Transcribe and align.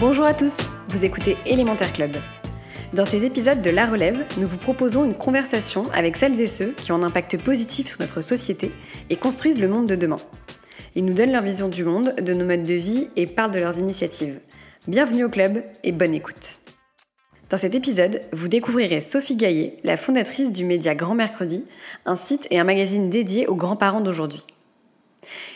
Bonjour 0.00 0.24
à 0.24 0.34
tous, 0.34 0.70
vous 0.88 1.04
écoutez 1.04 1.36
Élémentaire 1.46 1.92
Club. 1.92 2.16
Dans 2.92 3.04
ces 3.04 3.24
épisodes 3.24 3.62
de 3.62 3.70
La 3.70 3.86
Relève, 3.86 4.26
nous 4.36 4.48
vous 4.48 4.56
proposons 4.56 5.04
une 5.04 5.14
conversation 5.14 5.88
avec 5.92 6.16
celles 6.16 6.40
et 6.40 6.48
ceux 6.48 6.72
qui 6.72 6.90
ont 6.90 6.96
un 6.96 7.02
impact 7.04 7.38
positif 7.38 7.86
sur 7.86 8.00
notre 8.00 8.20
société 8.20 8.72
et 9.10 9.16
construisent 9.16 9.60
le 9.60 9.68
monde 9.68 9.86
de 9.86 9.94
demain. 9.94 10.18
Ils 10.96 11.04
nous 11.04 11.14
donnent 11.14 11.32
leur 11.32 11.42
vision 11.42 11.68
du 11.68 11.84
monde, 11.84 12.16
de 12.16 12.34
nos 12.34 12.46
modes 12.46 12.64
de 12.64 12.74
vie 12.74 13.10
et 13.14 13.28
parlent 13.28 13.52
de 13.52 13.60
leurs 13.60 13.78
initiatives. 13.78 14.40
Bienvenue 14.88 15.24
au 15.24 15.30
club 15.30 15.62
et 15.84 15.92
bonne 15.92 16.14
écoute. 16.14 16.58
Dans 17.54 17.58
cet 17.58 17.76
épisode, 17.76 18.20
vous 18.32 18.48
découvrirez 18.48 19.00
Sophie 19.00 19.36
Gaillet, 19.36 19.76
la 19.84 19.96
fondatrice 19.96 20.50
du 20.50 20.64
média 20.64 20.96
Grand 20.96 21.14
Mercredi, 21.14 21.64
un 22.04 22.16
site 22.16 22.48
et 22.50 22.58
un 22.58 22.64
magazine 22.64 23.10
dédié 23.10 23.46
aux 23.46 23.54
grands-parents 23.54 24.00
d'aujourd'hui. 24.00 24.44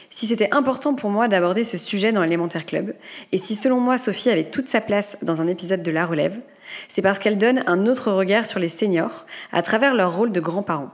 Si 0.09 0.29
c'était 0.29 0.55
important 0.55 0.95
pour 0.95 1.11
moi 1.11 1.27
d'aborder 1.27 1.65
ce 1.65 1.77
sujet 1.77 2.13
dans 2.13 2.23
l'élémentaire 2.23 2.67
club, 2.67 2.95
et 3.33 3.39
si 3.39 3.57
selon 3.57 3.81
moi 3.81 3.99
Sophie 3.99 4.31
avait 4.31 4.49
toute 4.49 4.69
sa 4.69 4.81
place 4.81 5.19
dans 5.23 5.41
un 5.41 5.49
épisode 5.49 5.83
de 5.83 5.91
La 5.91 6.07
Relève, 6.07 6.41
c'est 6.87 7.03
parce 7.03 7.19
qu'elle 7.19 7.37
donne 7.37 7.65
un 7.67 7.89
autre 7.89 8.13
regard 8.13 8.47
sur 8.47 8.61
les 8.61 8.69
seniors 8.69 9.27
à 9.51 9.63
travers 9.63 9.97
leur 9.97 10.15
rôle 10.15 10.31
de 10.31 10.39
grands-parents. 10.39 10.93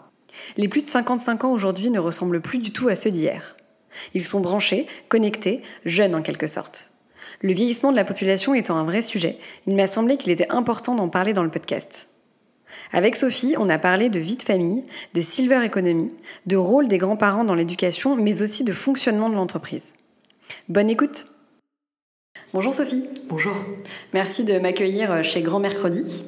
Les 0.57 0.69
plus 0.69 0.85
de 0.85 0.89
55 0.89 1.45
ans 1.45 1.53
aujourd'hui 1.53 1.91
ne 1.91 2.01
ressemblent 2.01 2.41
plus 2.41 2.61
du 2.61 2.73
tout 2.73 2.89
à 2.89 2.95
ceux 2.95 3.11
d'hier. 3.11 3.57
Ils 4.15 4.25
sont 4.25 4.41
branchés, 4.41 4.87
connectés, 5.11 5.61
jeunes 5.85 6.15
en 6.15 6.23
quelque 6.23 6.47
sorte. 6.47 6.94
Le 7.45 7.53
vieillissement 7.53 7.91
de 7.91 7.97
la 7.97 8.05
population 8.05 8.55
étant 8.55 8.77
un 8.77 8.85
vrai 8.85 9.03
sujet, 9.03 9.37
il 9.67 9.77
m'a 9.77 9.87
semblé 9.87 10.17
qu'il 10.17 10.33
était 10.33 10.51
important 10.51 10.95
d'en 10.95 11.11
parler 11.11 11.35
dans 11.35 11.43
le 11.43 11.51
podcast. 11.51 12.09
Avec 12.91 13.17
Sophie, 13.17 13.55
on 13.59 13.69
a 13.69 13.79
parlé 13.79 14.09
de 14.09 14.19
vie 14.19 14.37
de 14.37 14.43
famille, 14.43 14.83
de 15.13 15.21
silver 15.21 15.63
economy, 15.63 16.11
de 16.47 16.57
rôle 16.57 16.89
des 16.89 16.97
grands-parents 16.97 17.45
dans 17.45 17.55
l'éducation, 17.55 18.17
mais 18.17 18.41
aussi 18.41 18.65
de 18.65 18.73
fonctionnement 18.73 19.29
de 19.29 19.35
l'entreprise. 19.35 19.93
Bonne 20.71 20.89
écoute 20.89 21.27
Bonjour 22.55 22.73
Sophie. 22.73 23.11
Bonjour. 23.29 23.55
Merci 24.15 24.45
de 24.45 24.59
m'accueillir 24.59 25.23
chez 25.23 25.43
Grand 25.43 25.61
Mercredi. 25.61 26.25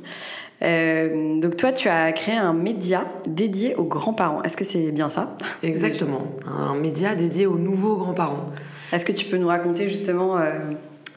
Euh, 0.60 1.40
donc 1.40 1.56
toi, 1.56 1.72
tu 1.72 1.88
as 1.88 2.12
créé 2.12 2.34
un 2.34 2.52
média 2.52 3.06
dédié 3.26 3.74
aux 3.76 3.84
grands-parents. 3.84 4.42
Est-ce 4.42 4.58
que 4.58 4.64
c'est 4.64 4.92
bien 4.92 5.08
ça? 5.08 5.34
Exactement, 5.62 6.32
un 6.44 6.76
média 6.76 7.14
dédié 7.14 7.46
aux 7.46 7.58
nouveaux 7.58 7.96
grands-parents. 7.96 8.44
Est-ce 8.92 9.06
que 9.06 9.12
tu 9.12 9.24
peux 9.24 9.38
nous 9.38 9.48
raconter 9.48 9.88
justement 9.88 10.36
euh, 10.36 10.58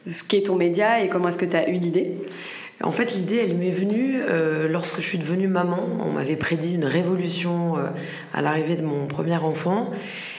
ce 0.08 0.23
qu'est 0.23 0.44
ton 0.44 0.55
média 0.55 1.02
et 1.02 1.09
comment 1.09 1.30
est-ce 1.30 1.38
que 1.38 1.45
tu 1.45 1.55
as 1.55 1.69
eu 1.69 1.73
l'idée? 1.73 2.19
En 2.81 2.92
fait, 2.92 3.14
l'idée, 3.16 3.36
elle 3.44 3.58
m'est 3.58 3.72
venue 3.72 4.22
euh, 4.22 4.69
lorsque 4.69 4.97
je 4.97 5.05
suis 5.05 5.17
devenue 5.17 5.47
maman. 5.47 5.86
On 6.00 6.11
m'avait 6.11 6.38
prédit 6.38 6.75
une 6.75 6.86
révolution 6.86 7.78
euh, 7.78 7.89
à 8.33 8.42
l'arrivée 8.42 8.77
de 8.77 8.83
mon 8.83 9.05
premier 9.05 9.36
enfant. 9.36 9.92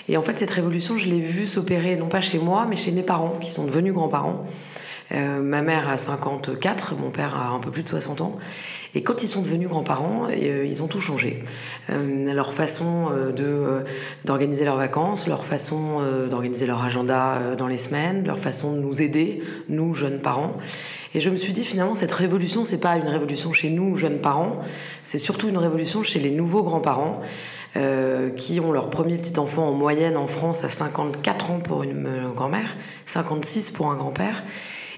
Et 0.09 0.17
en 0.17 0.23
fait, 0.23 0.39
cette 0.39 0.51
révolution, 0.51 0.97
je 0.97 1.09
l'ai 1.09 1.21
vue 1.21 1.47
s'opérer 1.47 1.97
non 1.97 2.09
pas 2.09 2.23
chez 2.23 2.39
moi, 2.39 2.67
mais 2.69 2.77
chez 2.77 2.93
mes 2.93 3.03
parents, 3.03 3.37
qui 3.41 3.51
sont 3.51 3.67
devenus 3.67 3.93
grands-parents. 3.93 4.47
Euh, 5.13 5.41
ma 5.41 5.63
mère 5.63 5.89
a 5.89 5.97
54, 5.97 6.95
mon 6.97 7.11
père 7.11 7.37
a 7.37 7.51
un 7.51 7.61
peu 7.61 7.71
plus 7.71 7.83
de 7.83 7.89
60 7.89 8.21
ans. 8.21 8.39
Et 8.95 9.03
quand 9.03 9.23
ils 9.23 9.29
sont 9.29 9.43
devenus 9.43 9.69
grands-parents, 9.69 10.27
euh, 10.31 10.65
ils 10.67 10.83
ont 10.83 10.89
tout 10.89 11.01
changé. 11.01 11.43
Euh, 11.91 12.33
leur 12.33 12.53
façon 12.53 13.09
euh, 13.13 13.33
de 13.33 13.85
d'organiser 14.25 14.65
leurs 14.65 14.77
vacances, 14.77 15.29
leur 15.29 15.45
façon 15.45 16.01
d'organiser 16.29 16.67
leur 16.67 16.83
agenda 16.83 17.55
dans 17.57 17.67
les 17.67 17.79
semaines, 17.79 18.25
leur 18.27 18.39
façon 18.39 18.75
de 18.75 18.79
nous 18.79 19.03
aider, 19.03 19.43
nous 19.69 19.95
jeunes 19.95 20.19
parents. 20.19 20.55
Et 21.15 21.21
je 21.21 21.31
me 21.31 21.37
suis 21.37 21.53
dit 21.53 21.65
finalement 21.65 21.95
cette 21.95 22.13
révolution, 22.13 22.65
c'est 22.65 22.79
pas 22.79 22.97
une 22.97 23.09
révolution 23.09 23.53
chez 23.53 23.71
nous 23.71 23.97
jeunes 23.97 24.21
parents, 24.21 24.57
c'est 25.03 25.19
surtout 25.19 25.49
une 25.49 25.59
révolution 25.59 26.03
chez 26.03 26.19
les 26.19 26.31
nouveaux 26.31 26.63
grands-parents. 26.63 27.21
Qui 28.35 28.59
ont 28.59 28.73
leur 28.73 28.91
premier 28.91 29.17
petit 29.17 29.39
enfant 29.39 29.69
en 29.69 29.73
moyenne 29.73 30.17
en 30.17 30.27
France 30.27 30.65
à 30.65 30.69
54 30.69 31.53
ans 31.53 31.61
pour 31.61 31.85
une 31.85 32.33
grand-mère, 32.35 32.77
56 33.07 33.71
pour 33.71 33.93
un 33.93 33.95
grand-père 33.95 34.43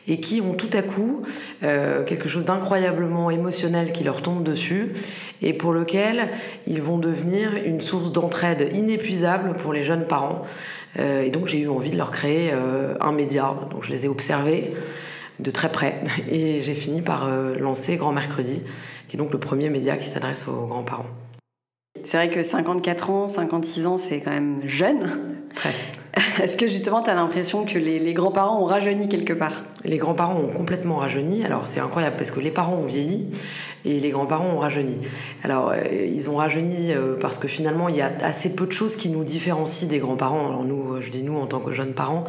et 0.09 0.19
qui 0.21 0.41
ont 0.41 0.55
tout 0.55 0.71
à 0.73 0.83
coup 0.83 1.23
euh, 1.63 2.05
quelque 2.05 2.29
chose 2.29 2.45
d'incroyablement 2.45 3.31
émotionnel 3.31 3.93
qui 3.93 4.05
leur 4.05 4.23
tombe 4.23 4.43
dessus 4.43 4.93
et 5.41 5.53
pour 5.53 5.73
lequel 5.73 6.31
ils 6.67 6.83
vont 6.83 6.99
devenir 6.99 7.55
une 7.55 7.81
source 7.81 8.13
d'entraide 8.13 8.71
inépuisable 8.75 9.55
pour 9.55 9.73
les 9.73 9.83
jeunes 9.83 10.07
parents. 10.07 10.43
Euh, 10.99 11.23
et 11.23 11.31
donc 11.31 11.47
j'ai 11.47 11.61
eu 11.61 11.69
envie 11.69 11.91
de 11.91 11.97
leur 11.97 12.11
créer 12.11 12.51
euh, 12.53 12.95
un 13.01 13.13
média. 13.13 13.55
Donc 13.71 13.85
je 13.85 13.91
les 13.91 14.07
ai 14.07 14.09
observés 14.09 14.73
de 15.41 15.51
très 15.51 15.71
près 15.71 16.01
et 16.31 16.61
j'ai 16.61 16.75
fini 16.75 17.03
par 17.03 17.29
lancer 17.59 17.97
Grand 17.97 18.13
Mercredi, 18.13 18.63
qui 19.09 19.17
est 19.17 19.19
donc 19.19 19.33
le 19.33 19.39
premier 19.39 19.71
média 19.71 19.97
qui 19.97 20.07
s'adresse 20.07 20.47
aux 20.49 20.67
grands-parents. 20.67 21.07
C'est 22.05 22.17
vrai 22.17 22.31
que 22.31 22.43
54 22.43 23.11
ans, 23.11 23.27
56 23.29 23.87
ans, 23.87 23.97
c'est 23.97 24.21
quand 24.21 24.33
même 24.33 24.61
jeune. 24.65 25.09
Très. 25.55 25.71
Est-ce 26.43 26.59
que 26.59 26.67
justement 26.67 27.03
tu 27.03 27.11
as 27.11 27.15
l'impression 27.15 27.65
que 27.65 27.79
les, 27.79 28.13
grands-parents 28.13 28.61
ont 28.61 28.67
rajeuni 28.67 29.09
quelque 29.09 29.33
part? 29.33 29.63
Les 29.85 29.97
grands-parents 29.97 30.39
ont 30.39 30.51
complètement 30.51 30.97
rajeuni. 30.97 31.45
Alors 31.45 31.67
c'est 31.67 31.81
incroyable 31.81 32.17
parce 32.17 32.31
que 32.31 32.41
les 32.41 32.51
parents 32.51 32.75
ont 32.75 32.85
vieilli 32.85 33.31
et 33.87 33.99
les 33.99 34.11
grands-parents 34.11 34.51
ont 34.51 34.59
rajeuni. 34.59 34.99
Alors 35.43 35.71
euh, 35.71 35.83
ils 35.91 36.29
ont 36.29 36.37
rajeuni 36.37 36.93
euh, 36.93 37.17
parce 37.19 37.39
que 37.39 37.49
finalement 37.49 37.89
il 37.89 37.97
y 37.97 38.03
a 38.03 38.13
assez 38.21 38.55
peu 38.55 38.67
de 38.67 38.73
choses 38.73 38.97
qui 38.97 39.09
nous 39.09 39.25
différencient 39.25 39.89
des 39.89 39.99
grands-parents. 39.99 40.49
Alors 40.49 40.65
nous, 40.65 41.01
je 41.01 41.11
dis 41.11 41.23
nous 41.23 41.39
en 41.39 41.47
tant 41.47 41.61
que 41.61 41.73
jeunes 41.73 41.95
parents, 41.95 42.25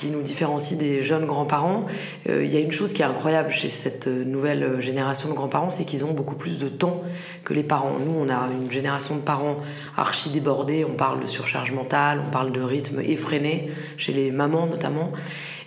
qui 0.00 0.10
nous 0.10 0.22
différencie 0.22 0.78
des 0.78 1.02
jeunes 1.02 1.26
grands-parents. 1.26 1.84
Euh, 2.30 2.42
il 2.42 2.50
y 2.50 2.56
a 2.56 2.60
une 2.60 2.72
chose 2.72 2.94
qui 2.94 3.02
est 3.02 3.04
incroyable 3.04 3.50
chez 3.50 3.68
cette 3.68 4.06
nouvelle 4.06 4.80
génération 4.80 5.28
de 5.28 5.34
grands-parents, 5.34 5.68
c'est 5.68 5.84
qu'ils 5.84 6.06
ont 6.06 6.12
beaucoup 6.12 6.36
plus 6.36 6.58
de 6.58 6.68
temps 6.68 7.02
que 7.44 7.52
les 7.52 7.62
parents. 7.62 7.98
Nous, 8.06 8.14
on 8.14 8.30
a 8.30 8.48
une 8.56 8.72
génération 8.72 9.16
de 9.16 9.20
parents 9.20 9.58
archi 9.98 10.30
débordés, 10.30 10.86
on 10.86 10.94
parle 10.94 11.20
de 11.20 11.26
surcharge 11.26 11.72
mentale, 11.72 12.22
on 12.26 12.30
parle 12.30 12.50
de 12.50 12.62
rythme 12.62 13.00
effréné, 13.00 13.66
chez 13.98 14.14
les 14.14 14.30
mamans 14.30 14.64
notamment. 14.64 15.12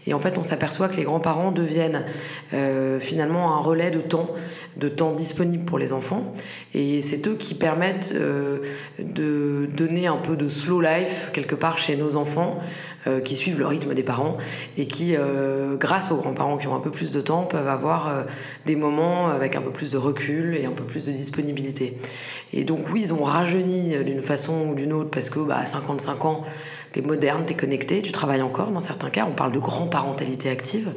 Et 0.08 0.14
en 0.14 0.20
fait, 0.20 0.38
on 0.40 0.44
s'aperçoit 0.44 0.90
que 0.90 0.98
les 0.98 1.04
grands-parents 1.04 1.52
deviennent 1.52 2.04
euh, 2.54 3.00
finalement 3.00 3.56
un 3.56 3.60
relais 3.60 3.92
de 3.92 4.02
temps, 4.02 4.30
de 4.78 4.88
temps 4.88 5.14
disponible 5.14 5.66
pour 5.66 5.78
les 5.78 5.94
enfants. 5.94 6.34
Et 6.74 7.02
c'est 7.02 7.28
eux 7.28 7.36
qui 7.36 7.56
permettent 7.56 8.14
euh, 8.16 8.60
de 9.00 9.68
donner 9.76 10.08
un 10.08 10.18
peu 10.18 10.36
de 10.36 10.50
slow 10.50 10.82
life 10.82 11.30
quelque 11.34 11.56
part 11.56 11.78
chez 11.78 11.96
nos 11.96 12.16
enfants, 12.16 12.58
euh, 13.08 13.20
qui 13.20 13.36
suivent 13.36 13.60
le 13.60 13.68
rythme 13.68 13.94
des 13.94 14.04
parents 14.04 14.38
et 14.78 14.88
qui, 14.88 15.16
euh, 15.16 15.76
grâce 15.76 16.12
aux 16.12 16.18
grands-parents 16.18 16.58
qui 16.58 16.68
ont 16.68 16.76
un 16.76 16.80
peu 16.80 16.92
plus 16.92 17.12
de 17.12 17.22
temps, 17.22 17.44
peuvent 17.44 17.68
avoir 17.68 18.26
des 18.66 18.76
moments 18.76 19.28
avec 19.28 19.56
un 19.56 19.62
peu 19.62 19.72
plus 19.72 19.92
de 19.92 19.98
recul 19.98 20.56
et 20.56 20.66
un 20.66 20.72
peu 20.72 20.84
plus 20.84 21.04
de 21.04 21.12
disponibilité. 21.12 21.98
Et 22.54 22.64
donc 22.64 22.90
oui, 22.92 23.02
ils 23.04 23.14
ont 23.14 23.24
rajeuni 23.24 23.98
d'une 24.04 24.22
façon 24.22 24.70
ou 24.70 24.76
d'une 24.76 24.94
autre 24.94 25.10
parce 25.10 25.30
que 25.30 25.40
bah, 25.40 25.58
à 25.58 25.66
55 25.66 26.26
ans, 26.26 26.44
t'es 26.92 27.02
moderne, 27.02 27.44
t'es 27.46 27.56
connecté, 27.56 28.02
tu 28.02 28.12
travailles 28.12 28.42
encore 28.42 28.72
dans 28.72 28.80
certains 28.80 29.10
cas. 29.10 29.26
On 29.30 29.34
parle 29.34 29.52
de 29.52 29.60
grand-parentalité 29.60 30.50
active. 30.50 30.94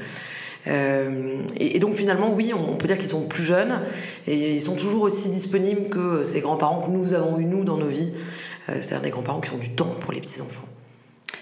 Euh, 0.68 1.42
et, 1.56 1.78
donc 1.78 1.94
finalement, 1.94 2.32
oui, 2.32 2.52
on, 2.54 2.76
peut 2.76 2.86
dire 2.86 2.98
qu'ils 2.98 3.08
sont 3.08 3.26
plus 3.26 3.44
jeunes 3.44 3.82
et 4.26 4.54
ils 4.54 4.62
sont 4.62 4.76
toujours 4.76 5.02
aussi 5.02 5.28
disponibles 5.28 5.88
que 5.88 6.22
ces 6.24 6.40
grands-parents 6.40 6.82
que 6.82 6.90
nous 6.90 7.14
avons 7.14 7.38
eu 7.38 7.44
nous 7.44 7.64
dans 7.64 7.76
nos 7.76 7.86
vies, 7.86 8.12
euh, 8.68 8.74
c'est-à-dire 8.74 9.02
des 9.02 9.10
grands-parents 9.10 9.40
qui 9.40 9.52
ont 9.52 9.58
du 9.58 9.70
temps 9.70 9.94
pour 10.00 10.12
les 10.12 10.20
petits-enfants. 10.20 10.66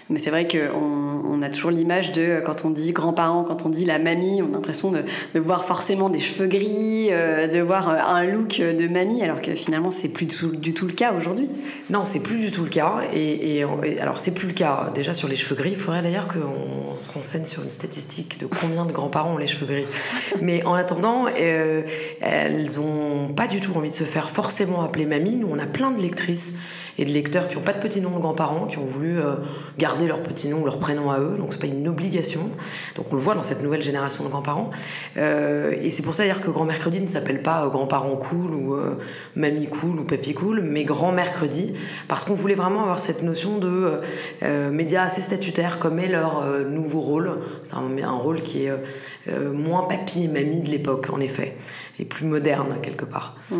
Mais 0.09 0.19
c'est 0.19 0.29
vrai 0.29 0.47
qu'on 0.47 1.25
on 1.27 1.41
a 1.41 1.49
toujours 1.49 1.71
l'image 1.71 2.11
de, 2.11 2.41
quand 2.45 2.63
on 2.63 2.69
dit 2.69 2.91
grands-parents, 2.91 3.43
quand 3.43 3.65
on 3.65 3.69
dit 3.69 3.85
la 3.85 3.97
mamie, 3.97 4.41
on 4.43 4.49
a 4.49 4.55
l'impression 4.55 4.91
de, 4.91 5.03
voir 5.39 5.65
forcément 5.65 6.09
des 6.09 6.19
cheveux 6.19 6.47
gris, 6.47 7.07
euh, 7.09 7.47
de 7.47 7.59
voir 7.59 7.89
un 7.89 8.23
look 8.23 8.59
de 8.59 8.87
mamie, 8.87 9.23
alors 9.23 9.41
que 9.41 9.55
finalement, 9.55 9.89
c'est 9.89 10.09
plus 10.09 10.27
du 10.27 10.73
tout, 10.73 10.85
le 10.85 10.93
cas 10.93 11.13
aujourd'hui. 11.13 11.49
Non, 11.89 12.05
c'est 12.05 12.19
plus 12.19 12.37
du 12.37 12.51
tout 12.51 12.63
le 12.63 12.69
cas. 12.69 13.01
Et, 13.13 13.57
et, 13.59 13.65
et 13.83 13.99
alors, 13.99 14.19
c'est 14.19 14.31
plus 14.31 14.47
le 14.47 14.53
cas 14.53 14.91
déjà 14.93 15.13
sur 15.13 15.27
les 15.27 15.35
cheveux 15.35 15.55
gris. 15.55 15.71
Il 15.71 15.75
faudrait 15.75 16.03
d'ailleurs 16.03 16.27
qu'on 16.27 16.95
se 17.01 17.11
renseigne 17.11 17.45
sur 17.45 17.63
une 17.63 17.69
statistique 17.69 18.39
de 18.39 18.45
combien 18.45 18.85
de 18.85 18.91
grands-parents 18.91 19.33
ont 19.33 19.37
les 19.37 19.47
cheveux 19.47 19.65
gris. 19.65 19.85
Mais 20.41 20.63
en 20.65 20.73
attendant, 20.73 21.25
euh, 21.39 21.81
elles 22.21 22.79
ont 22.79 23.29
pas 23.35 23.47
du 23.47 23.59
tout 23.59 23.73
envie 23.75 23.89
de 23.89 23.95
se 23.95 24.03
faire 24.03 24.29
forcément 24.29 24.83
appeler 24.83 25.05
mamie. 25.05 25.37
Nous, 25.37 25.47
on 25.51 25.59
a 25.59 25.65
plein 25.65 25.91
de 25.91 26.01
lectrices 26.01 26.53
et 26.97 27.05
de 27.05 27.11
lecteurs 27.11 27.47
qui 27.47 27.55
n'ont 27.55 27.63
pas 27.63 27.73
de 27.73 27.79
petit 27.79 28.01
nom 28.01 28.11
de 28.11 28.19
grands-parents, 28.19 28.67
qui 28.67 28.77
ont 28.77 28.85
voulu 28.85 29.19
euh, 29.19 29.35
garder 29.77 30.07
leur 30.07 30.21
petit 30.21 30.47
nom, 30.47 30.63
leur 30.63 30.79
prénom 30.79 31.11
à 31.11 31.19
eux. 31.19 31.35
Donc 31.37 31.49
c'est 31.51 31.59
pas 31.59 31.67
une 31.67 31.87
obligation. 31.87 32.49
Donc 32.95 33.07
on 33.11 33.15
le 33.15 33.21
voit 33.21 33.33
dans 33.33 33.43
cette 33.43 33.61
nouvelle 33.61 33.83
génération 33.83 34.23
de 34.23 34.29
grands-parents. 34.29 34.71
Euh, 35.17 35.73
et 35.81 35.91
c'est 35.91 36.03
pour 36.03 36.13
ça 36.13 36.23
d'ailleurs 36.23 36.41
que 36.41 36.49
Grand 36.49 36.65
Mercredi 36.65 37.01
ne 37.01 37.07
s'appelle 37.07 37.41
pas 37.41 37.67
grands-parents 37.67 38.15
cool 38.15 38.53
ou 38.53 38.77
mamie 39.35 39.67
cool 39.67 39.99
ou 39.99 40.03
papy 40.03 40.33
cool, 40.33 40.61
mais 40.61 40.83
Grand 40.83 41.11
Mercredi, 41.11 41.73
parce 42.07 42.23
qu'on 42.23 42.33
voulait 42.33 42.55
vraiment 42.55 42.81
avoir 42.81 43.01
cette 43.01 43.23
notion 43.23 43.57
de 43.57 43.99
médias 44.71 45.03
assez 45.03 45.21
statutaires, 45.21 45.79
comme 45.79 45.99
est 45.99 46.07
leur 46.07 46.45
nouveau 46.69 46.99
rôle. 47.01 47.39
C'est 47.63 47.75
un, 47.75 48.03
un, 48.03 48.11
rôle 48.11 48.41
qui 48.41 48.65
est 48.65 48.73
moins 49.53 49.83
papy 49.83 50.25
et 50.25 50.27
mamie 50.27 50.61
de 50.61 50.69
l'époque, 50.69 51.09
en 51.11 51.19
effet, 51.19 51.55
et 51.99 52.05
plus 52.05 52.25
moderne 52.25 52.75
quelque 52.81 53.05
part. 53.05 53.35
Mmh. 53.51 53.57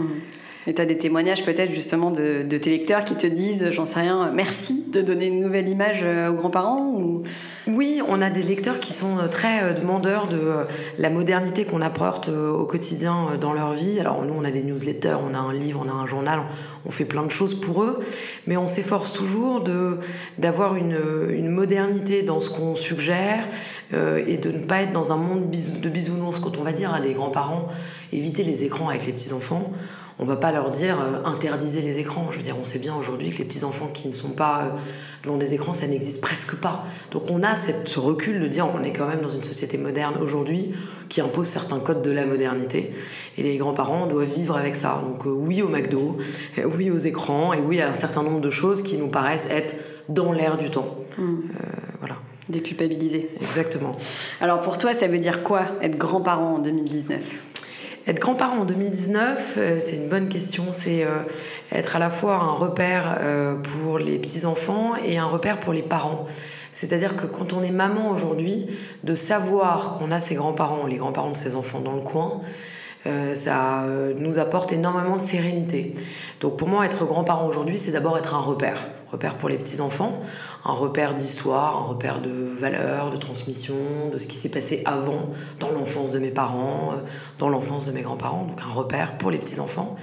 Et 0.68 0.74
tu 0.74 0.82
as 0.82 0.86
des 0.86 0.98
témoignages 0.98 1.46
peut-être 1.46 1.72
justement 1.72 2.10
de, 2.10 2.42
tes 2.44 2.72
lecteurs 2.72 3.04
qui 3.04 3.16
te 3.16 3.28
disent, 3.28 3.70
j'en 3.70 3.86
sais 3.86 4.00
rien, 4.00 4.32
merci 4.34 4.84
de 4.92 5.02
donner 5.02 5.28
une 5.28 5.40
nouvelle 5.40 5.70
image 5.70 6.02
euh, 6.04 6.30
aux 6.30 6.34
grands-parents 6.34 6.88
ou... 6.88 7.24
Oui, 7.68 8.00
on 8.08 8.22
a 8.22 8.30
des 8.30 8.44
lecteurs 8.44 8.80
qui 8.80 8.94
sont 8.94 9.18
euh, 9.18 9.28
très 9.28 9.64
euh, 9.64 9.74
demandeurs 9.74 10.28
de 10.28 10.40
la 11.00 11.10
modernité 11.10 11.66
qu'on 11.66 11.82
apporte 11.82 12.30
au 12.30 12.66
quotidien 12.66 13.38
dans 13.40 13.54
leur 13.54 13.74
vie. 13.74 14.00
Alors 14.00 14.24
nous, 14.24 14.34
on 14.34 14.44
a 14.44 14.52
des 14.52 14.64
newsletters, 14.64 15.18
on 15.24 15.34
a 15.36 15.40
un 15.40 15.54
livre, 15.54 15.84
on 15.86 15.90
a 15.90 15.94
un 15.94 16.06
journal, 16.06 16.42
on 16.86 16.92
fait 16.92 17.06
plein 17.06 17.24
de 17.24 17.32
choses 17.32 17.60
pour 17.60 17.84
eux, 17.84 18.00
mais 18.48 18.58
on 18.58 18.68
s'efforce 18.68 19.14
toujours 19.14 19.62
de, 19.62 20.00
d'avoir 20.38 20.76
une, 20.76 20.98
une 21.30 21.50
modernité 21.50 22.24
dans 22.24 22.40
ce 22.40 22.50
qu'on 22.50 22.76
suggère 22.76 23.48
et 23.94 24.38
de 24.38 24.52
ne 24.52 24.64
pas 24.66 24.82
être 24.82 24.94
dans 24.94 25.12
un 25.12 25.18
monde 25.18 25.50
de 25.50 25.90
bisounours. 25.90 26.40
Quand 26.40 26.58
on 26.58 26.64
va 26.64 26.72
dire 26.72 26.94
à 26.94 27.00
des 27.00 27.14
grands-parents, 27.14 27.68
éviter 28.12 28.44
les 28.44 28.64
écrans 28.64 28.90
avec 28.90 29.06
les 29.06 29.14
petits-enfants, 29.14 29.72
on 30.18 30.26
va 30.26 30.36
pas 30.36 30.52
leur 30.52 30.70
dire 30.70 31.00
euh, 31.02 31.24
interdisez 31.26 31.82
les 31.82 32.00
écrans. 32.00 32.28
Je 32.32 32.38
veux 32.38 32.44
dire, 32.44 32.56
on 32.60 32.64
sait 32.64 32.80
bien 32.80 32.96
aujourd'hui 32.96 33.30
que 33.30 33.38
les 33.38 33.46
petits 33.46 33.64
enfants 33.64 33.88
qui 33.88 34.08
ne 34.08 34.14
sont 34.14 34.30
pas 34.30 34.64
euh, 34.64 34.70
devant 35.24 35.38
des 35.38 35.54
écrans, 35.54 35.74
ça 35.74 35.88
n'existe 35.88 36.22
presque 36.22 36.56
pas. 36.56 36.84
Donc 37.12 37.24
on 37.30 37.44
a 37.44 37.56
cette, 37.56 37.88
ce 37.88 38.00
recul 38.00 38.40
de 38.40 38.48
dire 38.48 38.68
on 38.74 38.84
est 38.84 38.94
quand 38.94 39.08
même 39.08 39.22
dans 39.22 39.30
une 39.30 39.44
société 39.44 39.78
moderne 39.78 40.16
aujourd'hui 40.22 40.72
qui 41.10 41.22
impose 41.22 41.48
certains 41.48 41.80
codes 41.80 42.02
de 42.02 42.12
la 42.12 42.26
modernité 42.26 42.92
et 43.38 43.44
les 43.44 43.58
grands-parents 43.58 44.08
doivent 44.08 44.32
vivre 44.32 44.56
avec 44.56 44.76
ça. 44.76 45.02
Donc 45.04 45.26
euh, 45.26 45.30
oui 45.30 45.62
au 45.62 45.68
McDo, 45.68 46.18
oui 46.78 46.92
aux 46.92 46.98
écrans 46.98 47.54
et 47.54 47.60
oui 47.60 47.82
à 47.82 47.90
un 47.90 47.96
certain 47.96 48.24
nombre 48.24 48.42
de 48.42 48.50
choses 48.50 48.84
qui 48.84 48.98
nous 48.98 49.08
paraissent 49.08 49.50
être 49.52 49.76
dans 50.08 50.32
l'air 50.32 50.58
du 50.58 50.70
temps. 50.70 50.96
Mmh. 51.18 51.36
voilà. 52.00 52.18
Dépupabiliser. 52.48 53.32
Exactement. 53.38 53.98
Alors 54.40 54.60
pour 54.60 54.78
toi, 54.78 54.94
ça 54.94 55.08
veut 55.08 55.18
dire 55.18 55.42
quoi 55.42 55.66
être 55.82 55.98
grand-parent 55.98 56.56
en 56.56 56.60
2019 56.60 57.55
être 58.08 58.20
grand-parent 58.20 58.60
en 58.60 58.66
2019, 58.66 59.56
euh, 59.58 59.80
c'est 59.80 59.96
une 59.96 60.08
bonne 60.08 60.30
question. 60.30 60.66
C'est 60.70 61.04
euh, 61.04 61.24
être 61.72 61.96
à 61.96 62.00
la 62.00 62.10
fois 62.12 62.36
un 62.36 62.52
repère 62.52 63.18
euh, 63.20 63.56
pour 63.56 63.98
les 63.98 64.20
petits-enfants 64.20 64.94
et 65.04 65.18
un 65.18 65.26
repère 65.26 65.60
pour 65.60 65.74
les 65.74 65.82
parents. 65.82 66.26
C'est-à-dire 66.72 67.16
que 67.16 67.26
quand 67.26 67.54
on 67.54 67.64
est 67.64 67.72
maman 67.72 68.12
aujourd'hui, 68.12 68.68
de 69.04 69.16
savoir 69.16 69.94
qu'on 69.94 70.12
a 70.12 70.20
ses 70.20 70.36
grands-parents, 70.36 70.86
les 70.86 70.98
grands-parents 70.98 71.32
de 71.32 71.38
ses 71.38 71.56
enfants 71.56 71.80
dans 71.80 71.96
le 71.96 72.02
coin, 72.02 72.42
ça 73.34 73.86
nous 74.18 74.40
apporte 74.40 74.74
énormément 74.74 75.16
de 75.16 75.22
sérénité. 75.22 75.94
Donc 76.42 76.58
pour 76.58 76.68
moi, 76.68 76.86
être 76.86 77.06
grand-parent 77.06 77.48
aujourd'hui, 77.48 77.78
c'est 77.78 77.92
d'abord 77.92 78.18
être 78.18 78.34
un 78.34 78.40
repère 78.40 78.88
repère 79.16 79.36
pour 79.36 79.50
les 79.50 79.58
petits-enfants, 79.58 80.20
un 80.66 80.74
repère 80.74 81.16
d'histoire, 81.16 81.78
un 81.78 81.86
repère 81.86 82.22
de 82.22 82.32
valeurs, 82.32 83.12
de 83.12 83.18
transmission, 83.18 83.76
de 84.12 84.18
ce 84.18 84.26
qui 84.26 84.36
s'est 84.36 84.50
passé 84.50 84.82
avant, 84.86 85.30
dans 85.60 85.70
l'enfance 85.70 86.12
de 86.12 86.18
mes 86.18 86.32
parents, 86.32 86.94
euh, 86.94 87.08
dans 87.38 87.50
l'enfance 87.50 87.86
de 87.86 87.92
mes 87.92 88.02
grands-parents, 88.02 88.46
donc 88.46 88.60
un 88.62 88.74
repère 88.74 89.18
pour 89.18 89.30
les 89.30 89.38
petits-enfants, 89.38 89.96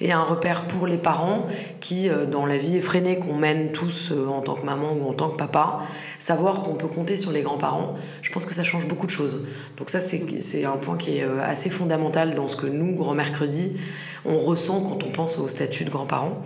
et 0.00 0.10
un 0.10 0.22
repère 0.22 0.66
pour 0.66 0.88
les 0.88 0.98
parents 0.98 1.46
qui, 1.80 2.08
euh, 2.08 2.26
dans 2.26 2.46
la 2.46 2.56
vie 2.56 2.76
effrénée 2.76 3.20
qu'on 3.20 3.36
mène 3.36 3.70
tous 3.70 4.10
euh, 4.10 4.26
en 4.26 4.40
tant 4.40 4.54
que 4.54 4.66
maman 4.66 4.92
ou 4.92 5.08
en 5.08 5.12
tant 5.12 5.28
que 5.28 5.36
papa, 5.36 5.78
savoir 6.18 6.62
qu'on 6.62 6.74
peut 6.74 6.88
compter 6.88 7.14
sur 7.14 7.30
les 7.30 7.42
grands-parents, 7.42 7.94
je 8.20 8.32
pense 8.32 8.44
que 8.44 8.54
ça 8.54 8.64
change 8.64 8.88
beaucoup 8.88 9.06
de 9.06 9.12
choses. 9.12 9.46
Donc 9.76 9.88
ça, 9.88 10.00
c'est 10.00 10.64
un 10.64 10.76
point 10.78 10.96
qui 10.96 11.18
est 11.18 11.22
assez 11.22 11.70
fondamental 11.70 12.34
dans 12.34 12.48
ce 12.48 12.56
que 12.56 12.66
nous, 12.66 12.94
Grand 12.96 13.14
Mercredi, 13.14 13.76
on 14.24 14.38
ressent 14.38 14.80
quand 14.80 15.04
on 15.04 15.10
pense 15.10 15.38
au 15.38 15.46
statut 15.46 15.84
de 15.84 15.90
grands-parents. 15.90 16.42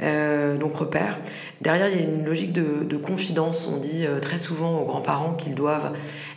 Donc 0.00 0.76
repère. 0.76 1.18
Derrière, 1.60 1.88
il 1.88 1.96
y 1.96 2.00
a 2.00 2.02
une 2.02 2.24
logique 2.24 2.52
de, 2.52 2.96
On 3.14 3.76
dit 3.76 4.06
euh, 4.06 4.20
très 4.20 4.38
souvent 4.38 4.80
aux 4.80 4.84
grands-parents 4.84 5.34
qu'ils 5.34 5.54
doivent 5.54 5.92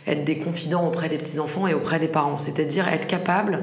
être 0.06 0.24
des 0.24 0.38
confidents 0.38 0.86
auprès 0.86 1.08
des 1.08 1.18
petits-enfants 1.18 1.66
et 1.66 1.74
auprès 1.74 1.98
des 1.98 2.08
parents, 2.08 2.38
c'est-à-dire 2.38 2.88
être 2.88 3.06
capable 3.06 3.62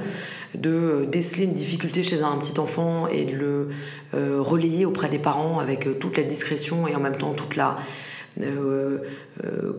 de 0.56 0.70
euh, 0.70 1.06
déceler 1.06 1.46
une 1.46 1.54
difficulté 1.54 2.04
chez 2.04 2.22
un 2.22 2.38
petit 2.38 2.60
enfant 2.60 3.08
et 3.08 3.26
de 3.26 3.36
le 3.36 3.70
relayer 4.14 4.86
auprès 4.86 5.10
des 5.10 5.18
parents 5.18 5.60
avec 5.60 6.00
toute 6.00 6.18
la 6.18 6.24
discrétion 6.24 6.88
et 6.88 6.96
en 6.96 7.00
même 7.00 7.16
temps 7.16 7.34
toute 7.34 7.56
la 7.56 7.78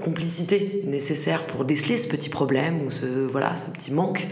complicité 0.01 0.83
nécessaire 0.87 1.47
pour 1.47 1.65
déceler 1.65 1.97
ce 1.97 2.09
petit 2.09 2.29
problème 2.29 2.83
ou 2.87 2.91
ce, 2.91 3.07
voilà, 3.27 3.57
ce 3.57 3.67
petit 3.71 3.93
manque. 3.93 4.27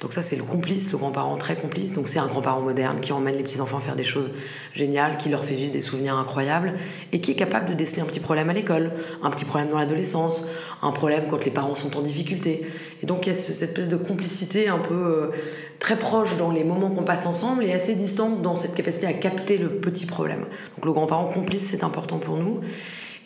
Donc 0.00 0.12
ça, 0.12 0.20
c'est 0.20 0.36
le 0.36 0.44
complice, 0.44 0.92
le 0.92 0.98
grand-parent 0.98 1.36
très 1.36 1.56
complice. 1.56 1.92
Donc 1.92 2.08
c'est 2.08 2.18
un 2.18 2.26
grand-parent 2.26 2.60
moderne 2.60 3.00
qui 3.00 3.12
emmène 3.12 3.36
les 3.36 3.42
petits-enfants 3.42 3.80
faire 3.80 3.96
des 3.96 4.04
choses 4.04 4.32
géniales, 4.72 5.16
qui 5.16 5.28
leur 5.28 5.44
fait 5.44 5.54
vivre 5.54 5.72
des 5.72 5.80
souvenirs 5.80 6.16
incroyables 6.16 6.74
et 7.12 7.20
qui 7.20 7.30
est 7.30 7.34
capable 7.34 7.66
de 7.68 7.74
déceler 7.74 8.02
un 8.02 8.06
petit 8.06 8.20
problème 8.20 8.50
à 8.50 8.52
l'école, 8.52 8.92
un 9.22 9.30
petit 9.30 9.44
problème 9.44 9.68
dans 9.68 9.78
l'adolescence, 9.78 10.46
un 10.82 10.92
problème 10.92 11.24
quand 11.30 11.44
les 11.44 11.50
parents 11.50 11.74
sont 11.74 11.96
en 11.96 12.02
difficulté. 12.02 12.60
Et 13.02 13.06
donc 13.06 13.26
il 13.26 13.30
y 13.30 13.32
a 13.32 13.34
cette 13.34 13.62
espèce 13.62 13.88
de 13.88 13.96
complicité 13.96 14.68
un 14.68 14.78
peu 14.78 14.94
euh, 14.94 15.30
très 15.78 15.98
proche 15.98 16.36
dans 16.36 16.50
les 16.50 16.64
moments 16.64 16.90
qu'on 16.90 17.04
passe 17.04 17.26
ensemble 17.26 17.64
et 17.64 17.72
assez 17.72 17.94
distante 17.94 18.42
dans 18.42 18.54
cette 18.54 18.74
capacité 18.74 19.06
à 19.06 19.14
capter 19.14 19.56
le 19.56 19.68
petit 19.68 20.06
problème. 20.06 20.40
Donc 20.76 20.84
le 20.84 20.92
grand-parent 20.92 21.26
complice, 21.26 21.66
c'est 21.66 21.84
important 21.84 22.18
pour 22.18 22.36
nous. 22.36 22.60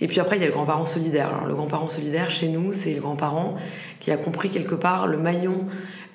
Et 0.01 0.07
puis 0.07 0.21
après, 0.21 0.37
il 0.37 0.41
y 0.41 0.45
a 0.45 0.47
le 0.47 0.53
grand-parent 0.53 0.87
solidaire. 0.87 1.29
Alors, 1.29 1.47
le 1.47 1.55
grand-parent 1.55 1.89
solidaire, 1.89 2.31
chez 2.31 2.49
nous, 2.49 2.73
c'est 2.73 2.93
le 2.93 3.01
grand-parent 3.01 3.55
qui 4.01 4.11
a 4.11 4.17
compris 4.17 4.51
quelque 4.51 4.75
part 4.75 5.07
le 5.07 5.19
maillon 5.19 5.67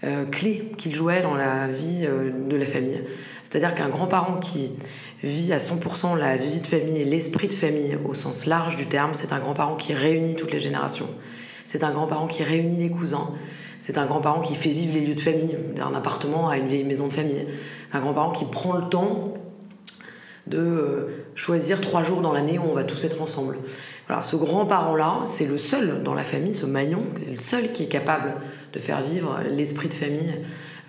euh, 0.04 0.26
clé 0.26 0.72
qu'il 0.78 0.94
jouait 0.94 1.22
dans 1.22 1.36
la 1.36 1.68
vie 1.68 2.06
euh, 2.08 2.32
de 2.50 2.56
la 2.58 2.66
famille. 2.66 3.02
C'est-à-dire 3.44 3.76
qu'un 3.76 3.90
grand-parent 3.90 4.40
qui 4.40 4.72
vit 5.24 5.54
à 5.54 5.60
100% 5.60 6.18
la 6.18 6.36
vie 6.36 6.62
de 6.62 6.68
famille 6.68 7.00
et 7.00 7.06
l'esprit 7.06 7.48
de 7.48 7.54
famille 7.54 7.98
au 8.08 8.14
sens 8.14 8.46
large 8.46 8.76
du 8.76 8.88
terme, 8.88 9.14
c'est 9.14 9.34
un 9.34 9.40
grand-parent 9.40 9.76
qui 9.76 9.94
réunit 9.94 10.36
toutes 10.36 10.52
les 10.52 10.60
générations. 10.60 11.08
C'est 11.64 11.84
un 11.84 11.92
grand-parent 11.92 12.28
qui 12.28 12.44
réunit 12.44 12.78
les 12.78 12.92
cousins. 12.92 13.32
C'est 13.80 13.98
un 13.98 14.06
grand-parent 14.06 14.42
qui 14.42 14.56
fait 14.56 14.70
vivre 14.70 14.94
les 14.94 15.02
lieux 15.02 15.16
de 15.16 15.22
famille, 15.22 15.56
d'un 15.76 15.94
appartement 15.94 16.50
à 16.50 16.58
une 16.58 16.68
vieille 16.68 16.84
maison 16.84 17.08
de 17.08 17.14
famille. 17.14 17.46
Un 17.92 18.00
grand-parent 18.00 18.32
qui 18.32 18.46
prend 18.46 18.74
le 18.74 18.88
temps 18.90 19.34
de 20.48 20.60
euh, 20.60 21.26
choisir 21.34 21.82
trois 21.82 22.04
jours 22.04 22.22
dans 22.22 22.34
l'année 22.34 22.60
où 22.60 22.64
on 22.70 22.74
va 22.74 22.84
tous 22.84 23.04
être 23.04 23.22
ensemble. 23.22 23.58
Alors 24.08 24.24
ce 24.24 24.36
grand-parent-là, 24.36 25.22
c'est 25.26 25.46
le 25.46 25.58
seul 25.58 26.04
dans 26.04 26.14
la 26.14 26.24
famille, 26.24 26.54
ce 26.54 26.66
maillon, 26.66 27.04
le 27.28 27.38
seul 27.38 27.72
qui 27.72 27.84
est 27.84 27.88
capable 27.88 28.36
de 28.74 28.80
faire 28.80 29.02
vivre 29.02 29.40
l'esprit 29.50 29.90
de 29.90 29.94
famille 29.94 30.36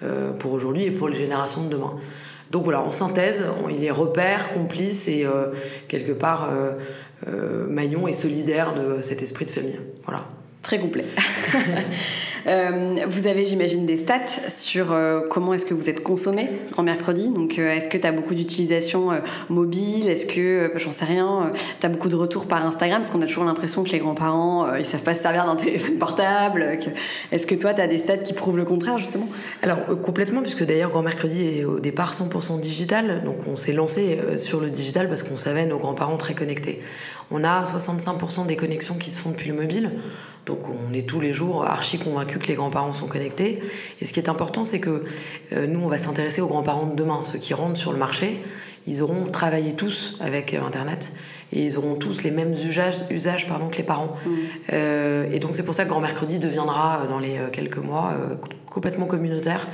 euh, 0.02 0.32
pour 0.32 0.52
aujourd'hui 0.52 0.84
et 0.84 0.90
pour 0.90 1.08
les 1.08 1.16
générations 1.16 1.64
de 1.64 1.70
demain. 1.70 1.94
Donc 2.50 2.64
voilà, 2.64 2.82
en 2.82 2.92
synthèse, 2.92 3.46
il 3.70 3.82
est 3.82 3.90
repère, 3.90 4.50
complice 4.50 5.08
et 5.08 5.24
euh, 5.24 5.46
quelque 5.88 6.12
part 6.12 6.50
maillon 7.68 8.06
et 8.06 8.12
solidaire 8.12 8.75
de 8.75 9.02
cet 9.02 9.22
esprit 9.22 9.46
de 9.46 9.50
famille. 9.50 9.80
Voilà. 10.04 10.20
Très 10.62 10.78
complet. 10.78 11.04
Euh, 12.47 12.97
vous 13.09 13.26
avez, 13.26 13.47
j'imagine, 13.47 13.87
des 13.87 13.97
stats 13.97 14.49
sur 14.49 14.93
euh, 14.93 15.21
comment 15.31 15.55
est-ce 15.55 15.66
que 15.66 15.75
vous 15.75 15.90
êtes 15.90 16.02
consommé 16.02 16.49
en 16.76 16.83
mercredi. 16.83 17.28
Donc, 17.31 17.59
euh, 17.59 17.73
est-ce 17.73 17.88
que 17.88 17.99
tu 17.99 18.07
as 18.07 18.12
beaucoup 18.12 18.35
d'utilisation 18.35 19.11
mobile? 19.49 20.09
Est-ce 20.09 20.26
que, 20.26 20.73
j'en 20.76 20.93
sais 20.93 21.05
rien, 21.05 21.52
tu 21.81 21.87
as 21.87 21.88
beaucoup 21.88 22.09
de 22.09 22.16
retours 22.16 22.47
par 22.47 22.64
Instagram? 22.64 23.00
Parce 23.00 23.11
qu'on 23.11 23.23
a 23.23 23.26
toujours 23.26 23.45
l'impression 23.45 23.85
que 23.85 23.90
les 23.90 23.99
grands-parents, 23.99 24.75
ils 24.76 24.85
savent 24.85 25.02
pas 25.02 25.14
se 25.14 25.23
servir 25.23 25.47
d'un 25.47 25.57
téléphone 25.57 25.97
portable. 25.97 26.78
Est-ce 27.33 27.47
que 27.47 27.55
toi, 27.55 27.75
tu 27.75 27.81
as 27.81 27.88
des 27.88 27.99
stats 27.99 28.19
qui 28.19 28.33
prouvent 28.33 28.57
le 28.57 28.64
contraire, 28.64 28.99
justement? 28.99 29.26
Alors, 29.62 29.78
complètement, 30.02 30.43
puisque 30.43 30.64
d'ailleurs, 30.64 30.90
Grand 30.90 31.02
Mercredi 31.02 31.43
est 31.45 31.64
au 31.64 31.81
départ 31.81 32.12
100% 32.12 32.61
digital. 32.61 33.23
Donc, 33.25 33.38
on 33.47 33.57
s'est 33.57 33.73
lancé 33.73 34.19
sur 34.37 34.61
le 34.61 34.71
digital 34.71 35.09
parce 35.09 35.23
qu'on 35.23 35.37
savait 35.37 35.66
nos 35.66 35.78
grands-parents 35.78 36.16
très 36.16 36.35
connectés. 36.35 36.81
On 37.31 37.43
a 37.45 37.64
65% 37.64 38.47
des 38.47 38.57
connexions 38.57 38.95
qui 38.95 39.11
se 39.11 39.21
font 39.21 39.31
depuis 39.31 39.49
le 39.49 39.55
mobile. 39.55 39.93
Donc 40.47 40.61
on 40.69 40.95
est 40.95 41.07
tous 41.07 41.21
les 41.21 41.33
jours 41.33 41.64
archi 41.64 41.99
convaincus 41.99 42.25
que 42.26 42.47
les 42.49 42.54
grands-parents 42.54 42.92
sont 42.92 43.06
connectés. 43.06 43.61
Et 44.00 44.06
ce 44.06 44.12
qui 44.12 44.21
est 44.21 44.28
important, 44.28 44.64
c'est 44.64 44.80
que 44.80 45.04
euh, 45.52 45.66
nous, 45.66 45.80
on 45.80 45.88
va 45.88 45.99
s'intéresser 45.99 46.40
aux 46.40 46.47
grands-parents 46.47 46.87
de 46.87 46.95
demain. 46.95 47.23
Ceux 47.23 47.38
qui 47.38 47.54
rentrent 47.54 47.78
sur 47.78 47.92
le 47.92 47.99
marché, 47.99 48.42
ils 48.87 49.02
auront 49.02 49.26
travaillé 49.26 49.75
tous 49.75 50.16
avec 50.21 50.54
euh, 50.54 50.62
Internet 50.62 51.12
et 51.52 51.64
ils 51.64 51.78
auront 51.78 51.95
tous 51.95 52.25
les 52.25 52.30
mêmes 52.30 52.52
usages, 52.52 53.04
usages 53.11 53.47
pardon, 53.47 53.68
que 53.68 53.76
les 53.76 53.83
parents. 53.83 54.14
Mmh. 54.25 54.30
Euh, 54.73 55.30
et 55.33 55.38
donc 55.38 55.54
c'est 55.54 55.62
pour 55.62 55.75
ça 55.75 55.85
que 55.85 55.90
Grand 55.90 56.00
Mercredi 56.00 56.38
deviendra 56.38 57.06
dans 57.09 57.18
les 57.18 57.38
quelques 57.52 57.78
mois 57.78 58.14
complètement 58.71 59.06
communautaire 59.06 59.66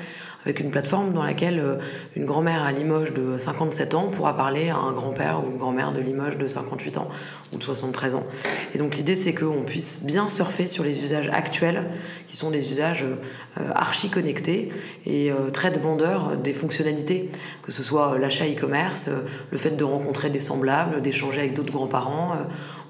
avec 0.44 0.60
une 0.60 0.70
plateforme 0.70 1.12
dans 1.12 1.22
laquelle 1.22 1.58
euh, 1.58 1.76
une 2.16 2.24
grand-mère 2.24 2.62
à 2.62 2.72
Limoges 2.72 3.14
de 3.14 3.38
57 3.38 3.94
ans 3.94 4.08
pourra 4.08 4.36
parler 4.36 4.70
à 4.70 4.76
un 4.76 4.92
grand-père 4.92 5.42
ou 5.44 5.50
une 5.50 5.58
grand-mère 5.58 5.92
de 5.92 6.00
Limoges 6.00 6.38
de 6.38 6.46
58 6.46 6.98
ans 6.98 7.08
ou 7.52 7.58
de 7.58 7.62
73 7.62 8.14
ans. 8.14 8.26
Et 8.74 8.78
donc 8.78 8.96
l'idée 8.96 9.14
c'est 9.14 9.34
qu'on 9.34 9.62
puisse 9.62 10.04
bien 10.04 10.28
surfer 10.28 10.66
sur 10.66 10.84
les 10.84 11.00
usages 11.00 11.28
actuels 11.32 11.88
qui 12.26 12.36
sont 12.36 12.50
des 12.50 12.72
usages 12.72 13.04
euh, 13.04 13.70
archi 13.74 14.10
connectés 14.10 14.68
et 15.06 15.30
euh, 15.30 15.50
très 15.50 15.70
demandeurs 15.70 16.36
des 16.36 16.52
fonctionnalités, 16.52 17.30
que 17.62 17.72
ce 17.72 17.82
soit 17.82 18.18
l'achat 18.18 18.46
e-commerce, 18.46 19.10
le 19.50 19.58
fait 19.58 19.70
de 19.70 19.84
rencontrer 19.84 20.30
des 20.30 20.40
semblables, 20.40 21.00
d'échanger 21.02 21.40
avec 21.40 21.54
d'autres 21.54 21.72
grands-parents 21.72 22.36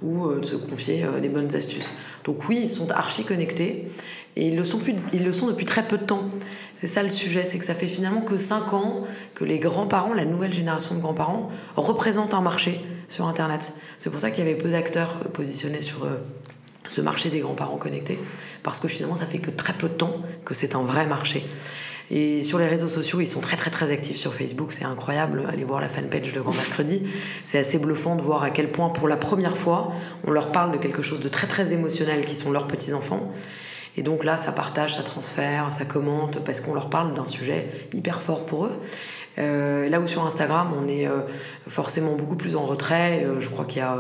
ou 0.03 0.35
de 0.35 0.45
se 0.45 0.57
confier 0.57 1.07
des 1.21 1.29
bonnes 1.29 1.55
astuces. 1.55 1.95
Donc 2.25 2.49
oui, 2.49 2.61
ils 2.63 2.69
sont 2.69 2.91
archi 2.91 3.25
connectés 3.25 3.87
et 4.37 4.49
ils 4.49 4.57
le 4.57 4.65
sont, 4.65 4.81
ils 5.13 5.25
le 5.25 5.33
sont 5.33 5.47
depuis 5.47 5.65
très 5.65 5.87
peu 5.87 5.99
de 5.99 6.05
temps. 6.05 6.31
C'est 6.75 6.87
ça 6.87 7.03
le 7.03 7.11
sujet, 7.11 7.45
c'est 7.45 7.59
que 7.59 7.65
ça 7.65 7.75
fait 7.75 7.87
finalement 7.87 8.23
que 8.23 8.39
5 8.39 8.73
ans 8.73 9.05
que 9.35 9.45
les 9.45 9.59
grands-parents, 9.59 10.15
la 10.15 10.25
nouvelle 10.25 10.53
génération 10.53 10.97
de 10.97 11.01
grands-parents, 11.01 11.49
représentent 11.77 12.35
un 12.35 12.41
marché 12.41 12.81
sur 13.07 13.29
Internet. 13.29 13.75
C'est 13.99 14.11
pour 14.11 14.19
ça 14.19 14.31
qu'il 14.31 14.45
y 14.45 14.49
avait 14.49 14.59
peu 14.59 14.71
d'acteurs 14.71 15.21
positionnés 15.33 15.83
sur 15.83 16.05
euh, 16.05 16.17
ce 16.89 17.01
marché 17.01 17.31
des 17.31 17.41
grands-parents 17.41 17.77
connectés, 17.77 18.19
parce 18.63 18.81
que 18.81 18.89
finalement 18.89 19.15
ça 19.15 19.27
fait 19.27 19.39
que 19.39 19.51
très 19.51 19.75
peu 19.75 19.89
de 19.89 19.95
temps 19.95 20.23
que 20.45 20.55
c'est 20.55 20.75
un 20.75 20.83
vrai 20.83 21.07
marché. 21.07 21.45
Et 22.15 22.43
sur 22.43 22.59
les 22.59 22.67
réseaux 22.67 22.89
sociaux, 22.89 23.23
ils 23.23 23.27
sont 23.27 23.41
très 23.41 23.57
très 23.57 23.71
très 23.71 23.91
actifs 23.91 24.19
sur 24.19 24.35
Facebook, 24.35 24.73
c'est 24.73 24.85
incroyable. 24.85 25.45
Allez 25.49 25.65
voir 25.65 25.81
la 25.81 25.89
fanpage 25.89 26.35
de 26.35 26.41
Grand 26.43 26.53
Mercredi. 26.53 27.03
C'est 27.43 27.59
assez 27.59 27.79
bluffant 27.79 28.17
de 28.17 28.21
voir 28.21 28.43
à 28.43 28.51
quel 28.51 28.71
point, 28.71 28.91
pour 28.91 29.09
la 29.09 29.17
première 29.17 29.57
fois, 29.57 29.93
on 30.25 30.31
leur 30.31 30.53
parle 30.53 30.73
de 30.73 30.77
quelque 30.77 31.01
chose 31.01 31.21
de 31.21 31.29
très 31.31 31.47
très 31.47 31.73
émotionnel 31.73 32.27
qui 32.27 32.35
sont 32.35 32.51
leurs 32.51 32.67
petits-enfants. 32.67 33.25
Et 33.97 34.03
donc 34.03 34.25
là, 34.25 34.37
ça 34.37 34.53
partage, 34.53 34.95
ça 34.95 35.03
transfère, 35.03 35.73
ça 35.73 35.85
commente, 35.85 36.39
parce 36.45 36.61
qu'on 36.61 36.75
leur 36.75 36.89
parle 36.89 37.13
d'un 37.15 37.27
sujet 37.27 37.69
hyper 37.93 38.23
fort 38.23 38.47
pour 38.47 38.67
eux. 38.67 38.81
Euh, 39.39 39.89
là 39.89 40.01
où 40.01 40.07
sur 40.07 40.27
Instagram, 40.27 40.69
on 40.79 40.89
est 40.89 41.07
euh, 41.07 41.21
forcément 41.67 42.13
beaucoup 42.13 42.37
plus 42.37 42.55
en 42.55 42.67
retrait. 42.67 43.25
Euh, 43.25 43.39
je 43.39 43.49
crois 43.49 43.65
qu'il 43.65 43.79
y 43.79 43.85
a 43.85 43.97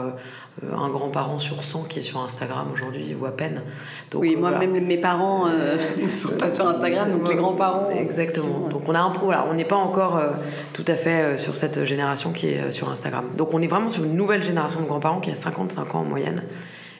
un 0.71 0.89
grand-parent 0.91 1.39
sur 1.39 1.63
100 1.63 1.85
qui 1.85 2.01
est 2.01 2.03
sur 2.03 2.21
Instagram 2.21 2.69
aujourd'hui, 2.73 3.17
ou 3.19 3.25
à 3.25 3.31
peine. 3.31 3.63
Donc, 4.11 4.23
oui, 4.23 4.37
moi, 4.37 4.51
même 4.59 4.73
mes 4.73 4.99
parents 4.99 5.47
ne 6.01 6.07
sont 6.07 6.37
pas 6.37 6.51
sur 6.51 6.69
Instagram, 6.69 7.11
donc 7.11 7.29
les 7.29 7.35
grands-parents. 7.35 7.89
Exactement. 7.91 8.69
Donc 8.69 8.83
on 8.87 8.95
a 8.95 9.01
un, 9.01 9.13
voilà, 9.23 9.47
on 9.51 9.55
n'est 9.55 9.65
pas 9.65 9.77
encore 9.77 10.23
tout 10.75 10.85
à 10.87 10.97
fait 10.97 11.39
sur 11.39 11.57
cette 11.57 11.85
génération 11.85 12.33
qui 12.33 12.49
est 12.49 12.71
sur 12.71 12.91
Instagram. 12.91 13.25
Donc 13.37 13.55
on 13.55 13.63
est 13.63 13.67
vraiment 13.67 13.89
sur 13.89 14.05
une 14.05 14.15
nouvelle 14.15 14.43
génération 14.43 14.81
de 14.81 14.87
grands-parents 14.87 15.21
qui 15.21 15.31
a 15.31 15.35
55 15.35 15.95
ans 15.95 16.01
en 16.01 16.05
moyenne 16.05 16.43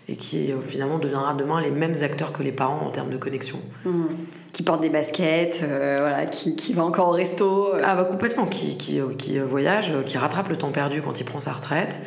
et 0.09 0.17
qui 0.17 0.53
euh, 0.53 0.61
finalement 0.61 0.99
deviendra 0.99 1.35
demain 1.35 1.61
les 1.61 1.71
mêmes 1.71 1.95
acteurs 2.03 2.33
que 2.33 2.43
les 2.43 2.53
parents 2.53 2.81
en 2.87 2.91
termes 2.91 3.11
de 3.11 3.17
connexion. 3.17 3.59
Mmh. 3.85 4.05
Qui 4.53 4.63
porte 4.63 4.83
des 4.83 4.91
baskets, 4.91 5.61
euh, 5.63 5.97
voilà, 5.99 6.27
qui, 6.27 6.57
qui, 6.57 6.75
va 6.75 6.85
encore 6.85 7.09
au 7.09 7.13
resto. 7.13 7.75
Euh. 7.75 7.81
Ah 7.83 7.97
bah 7.97 8.05
complètement, 8.05 8.45
qui, 8.45 8.77
qui, 8.77 9.01
qui, 9.17 9.39
voyage, 9.39 9.95
qui 10.05 10.19
rattrape 10.19 10.49
le 10.49 10.57
temps 10.57 10.73
perdu 10.73 11.01
quand 11.01 11.19
il 11.21 11.25
prend 11.25 11.41
sa 11.41 11.53
retraite, 11.53 12.01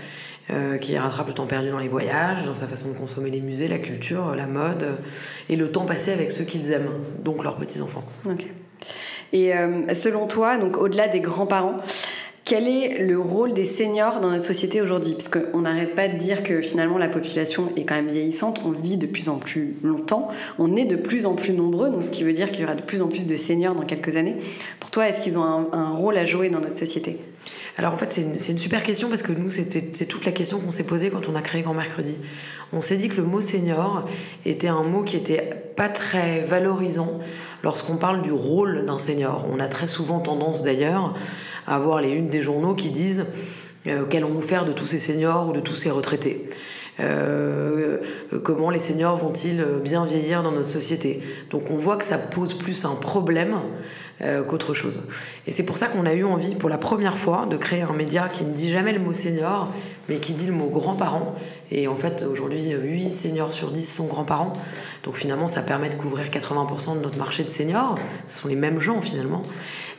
qui 0.79 0.95
rattrape 0.95 1.25
le 1.25 1.33
temps 1.33 1.47
perdu 1.47 1.71
dans 1.71 1.79
les 1.79 1.87
voyages, 1.87 2.45
dans 2.45 2.53
sa 2.53 2.67
façon 2.67 2.89
de 2.89 2.93
consommer 2.93 3.31
les 3.31 3.41
musées, 3.41 3.67
la 3.67 3.79
culture, 3.79 4.35
la 4.35 4.45
mode, 4.45 4.85
et 5.49 5.55
le 5.55 5.71
temps 5.71 5.85
passé 5.85 6.11
avec 6.11 6.29
ceux 6.29 6.43
qu'ils 6.43 6.71
aiment, 6.71 6.91
donc 7.23 7.43
leurs 7.43 7.55
petits-enfants. 7.55 8.03
Ok. 8.29 8.45
Et 9.33 9.53
selon 9.95 10.27
toi, 10.27 10.57
donc 10.57 10.77
au-delà 10.77 11.07
des 11.07 11.21
grands-parents, 11.21 11.77
quel 12.45 12.67
est 12.67 12.99
le 12.99 13.19
rôle 13.19 13.53
des 13.53 13.65
seniors 13.65 14.19
dans 14.19 14.29
notre 14.29 14.43
société 14.43 14.79
aujourd'hui? 14.79 15.13
Parce 15.13 15.29
qu'on 15.29 15.61
n'arrête 15.61 15.95
pas 15.95 16.07
de 16.07 16.15
dire 16.15 16.43
que 16.43 16.61
finalement 16.61 16.99
la 16.99 17.07
population 17.07 17.71
est 17.75 17.85
quand 17.85 17.95
même 17.95 18.07
vieillissante, 18.07 18.61
on 18.63 18.69
vit 18.69 18.97
de 18.97 19.07
plus 19.07 19.29
en 19.29 19.37
plus 19.37 19.75
longtemps, 19.81 20.29
on 20.59 20.75
est 20.75 20.85
de 20.85 20.95
plus 20.95 21.25
en 21.25 21.33
plus 21.33 21.53
nombreux, 21.53 21.89
donc 21.89 22.03
ce 22.03 22.11
qui 22.11 22.23
veut 22.23 22.33
dire 22.33 22.51
qu'il 22.51 22.61
y 22.61 22.63
aura 22.63 22.75
de 22.75 22.83
plus 22.83 23.01
en 23.01 23.07
plus 23.07 23.25
de 23.25 23.35
seniors 23.35 23.73
dans 23.73 23.83
quelques 23.83 24.15
années. 24.15 24.37
Pour 24.79 24.91
toi, 24.91 25.07
est-ce 25.07 25.21
qu'ils 25.21 25.39
ont 25.39 25.43
un, 25.43 25.89
rôle 25.95 26.17
à 26.17 26.23
jouer 26.23 26.49
dans 26.49 26.59
notre 26.59 26.77
société? 26.77 27.17
Alors 27.77 27.93
en 27.93 27.97
fait, 27.97 28.11
c'est 28.11 28.21
une, 28.21 28.57
super 28.59 28.83
question 28.83 29.09
parce 29.09 29.23
que 29.23 29.31
nous, 29.31 29.49
c'est 29.49 30.05
toute 30.07 30.25
la 30.25 30.31
question 30.31 30.59
qu'on 30.59 30.71
s'est 30.71 30.83
posée 30.83 31.09
quand 31.09 31.27
on 31.27 31.35
a 31.35 31.41
créé 31.41 31.63
Grand 31.63 31.73
Mercredi. 31.73 32.19
On 32.73 32.81
s'est 32.81 32.97
dit 32.97 33.09
que 33.09 33.17
le 33.17 33.23
mot 33.23 33.41
senior 33.41 34.05
était 34.45 34.67
un 34.67 34.83
mot 34.83 35.03
qui 35.03 35.17
était 35.17 35.49
pas 35.75 35.89
très 35.89 36.41
valorisant 36.41 37.19
lorsqu'on 37.63 37.97
parle 37.97 38.21
du 38.21 38.31
rôle 38.31 38.85
d'un 38.85 38.99
senior. 38.99 39.45
On 39.51 39.59
a 39.59 39.67
très 39.67 39.87
souvent 39.87 40.19
tendance 40.19 40.61
d'ailleurs 40.61 41.15
à 41.67 41.79
voir 41.79 42.01
les 42.01 42.11
unes 42.11 42.27
des 42.27 42.41
journaux 42.41 42.75
qui 42.75 42.91
disent 42.91 43.25
euh, 43.87 44.05
qu'allons-nous 44.05 44.41
faire 44.41 44.65
de 44.65 44.73
tous 44.73 44.87
ces 44.87 44.99
seniors 44.99 45.49
ou 45.49 45.53
de 45.53 45.59
tous 45.59 45.75
ces 45.75 45.89
retraités? 45.89 46.45
Euh, 46.99 47.97
comment 48.45 48.69
les 48.69 48.79
seniors 48.79 49.17
vont-ils 49.17 49.65
bien 49.83 50.05
vieillir 50.05 50.43
dans 50.43 50.51
notre 50.51 50.69
société 50.69 51.19
Donc 51.49 51.63
on 51.71 51.75
voit 51.77 51.97
que 51.97 52.05
ça 52.05 52.17
pose 52.17 52.53
plus 52.53 52.85
un 52.85 52.95
problème 52.95 53.57
euh, 54.21 54.43
qu'autre 54.43 54.73
chose. 54.73 55.01
Et 55.45 55.51
c'est 55.51 55.63
pour 55.63 55.75
ça 55.75 55.87
qu'on 55.87 56.05
a 56.05 56.13
eu 56.13 56.23
envie, 56.23 56.55
pour 56.55 56.69
la 56.69 56.77
première 56.77 57.17
fois, 57.17 57.45
de 57.49 57.57
créer 57.57 57.81
un 57.81 57.91
média 57.91 58.29
qui 58.29 58.45
ne 58.45 58.53
dit 58.53 58.69
jamais 58.69 58.93
le 58.93 58.99
mot 58.99 59.11
senior, 59.11 59.67
mais 60.07 60.19
qui 60.19 60.31
dit 60.31 60.47
le 60.47 60.53
mot 60.53 60.69
grands-parents. 60.69 61.35
Et 61.69 61.89
en 61.89 61.97
fait, 61.97 62.23
aujourd'hui, 62.23 62.71
8 62.71 63.11
seniors 63.11 63.51
sur 63.51 63.71
10 63.71 63.93
sont 63.93 64.07
grands-parents. 64.07 64.53
Donc 65.03 65.17
finalement, 65.17 65.49
ça 65.49 65.61
permet 65.61 65.89
de 65.89 65.95
couvrir 65.95 66.27
80% 66.27 66.95
de 66.95 67.01
notre 67.01 67.17
marché 67.17 67.43
de 67.43 67.49
seniors. 67.49 67.99
Ce 68.25 68.39
sont 68.39 68.47
les 68.47 68.55
mêmes 68.55 68.79
gens 68.79 69.01
finalement. 69.01 69.41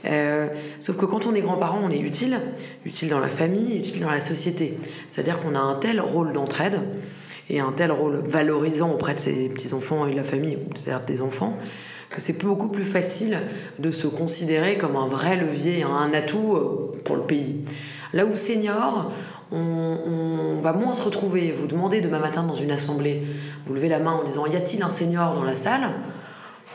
Euh, 0.07 0.49
sauf 0.81 0.97
que 0.97 1.05
quand 1.05 1.27
on 1.27 1.35
est 1.35 1.43
grands-parents, 1.43 1.81
on 1.85 1.91
est 1.91 2.01
utile, 2.01 2.41
utile 2.87 3.11
dans 3.11 3.21
la 3.21 3.29
famille, 3.29 3.77
utile 3.77 4.01
dans 4.01 4.11
la 4.11 4.23
société. 4.23 4.79
C'est-à-dire 5.09 5.41
qu'on 5.41 5.55
a 5.55 5.61
un 5.61 5.75
tel 5.75 6.01
rôle 6.01 6.33
d'entraide 6.33 6.81
et 7.49 7.61
un 7.61 7.73
tel 7.73 7.93
rôle 7.93 8.23
valorisant 8.25 8.93
auprès 8.93 9.15
de 9.15 9.21
ses 9.21 9.49
petits-enfants 9.49 10.07
et 10.07 10.13
de 10.13 10.17
la 10.17 10.25
famille, 10.25 10.59
c'est-à-dire 10.75 11.05
des 11.05 11.23
enfants, 11.23 11.57
que 12.11 12.21
c'est 12.21 12.45
beaucoup 12.45 12.69
plus 12.69 12.85
facile 12.85 13.41
de 13.79 13.91
se 13.91 14.07
considérer 14.07 14.79
comme 14.79 14.97
un 14.97 15.09
vrai 15.09 15.37
levier, 15.37 15.85
un 15.85 16.13
atout 16.13 16.55
euh, 16.55 16.93
pour 17.05 17.17
le 17.17 17.23
pays. 17.23 17.65
Là 18.13 18.25
où 18.25 18.37
senior, 18.37 19.11
on, 19.53 20.59
va 20.61 20.73
moins 20.73 20.93
se 20.93 21.03
retrouver. 21.03 21.53
Vous 21.53 21.67
demandez 21.67 22.01
demain 22.01 22.19
matin 22.19 22.43
dans 22.43 22.53
une 22.53 22.71
assemblée, 22.71 23.23
vous 23.67 23.75
levez 23.75 23.89
la 23.89 24.01
main 24.01 24.13
en 24.13 24.25
disant 24.25 24.47
Y 24.47 24.57
a-t-il 24.57 24.83
un 24.83 24.91
senior 24.91 25.35
dans 25.35 25.45
la 25.45 25.55
salle? 25.55 25.95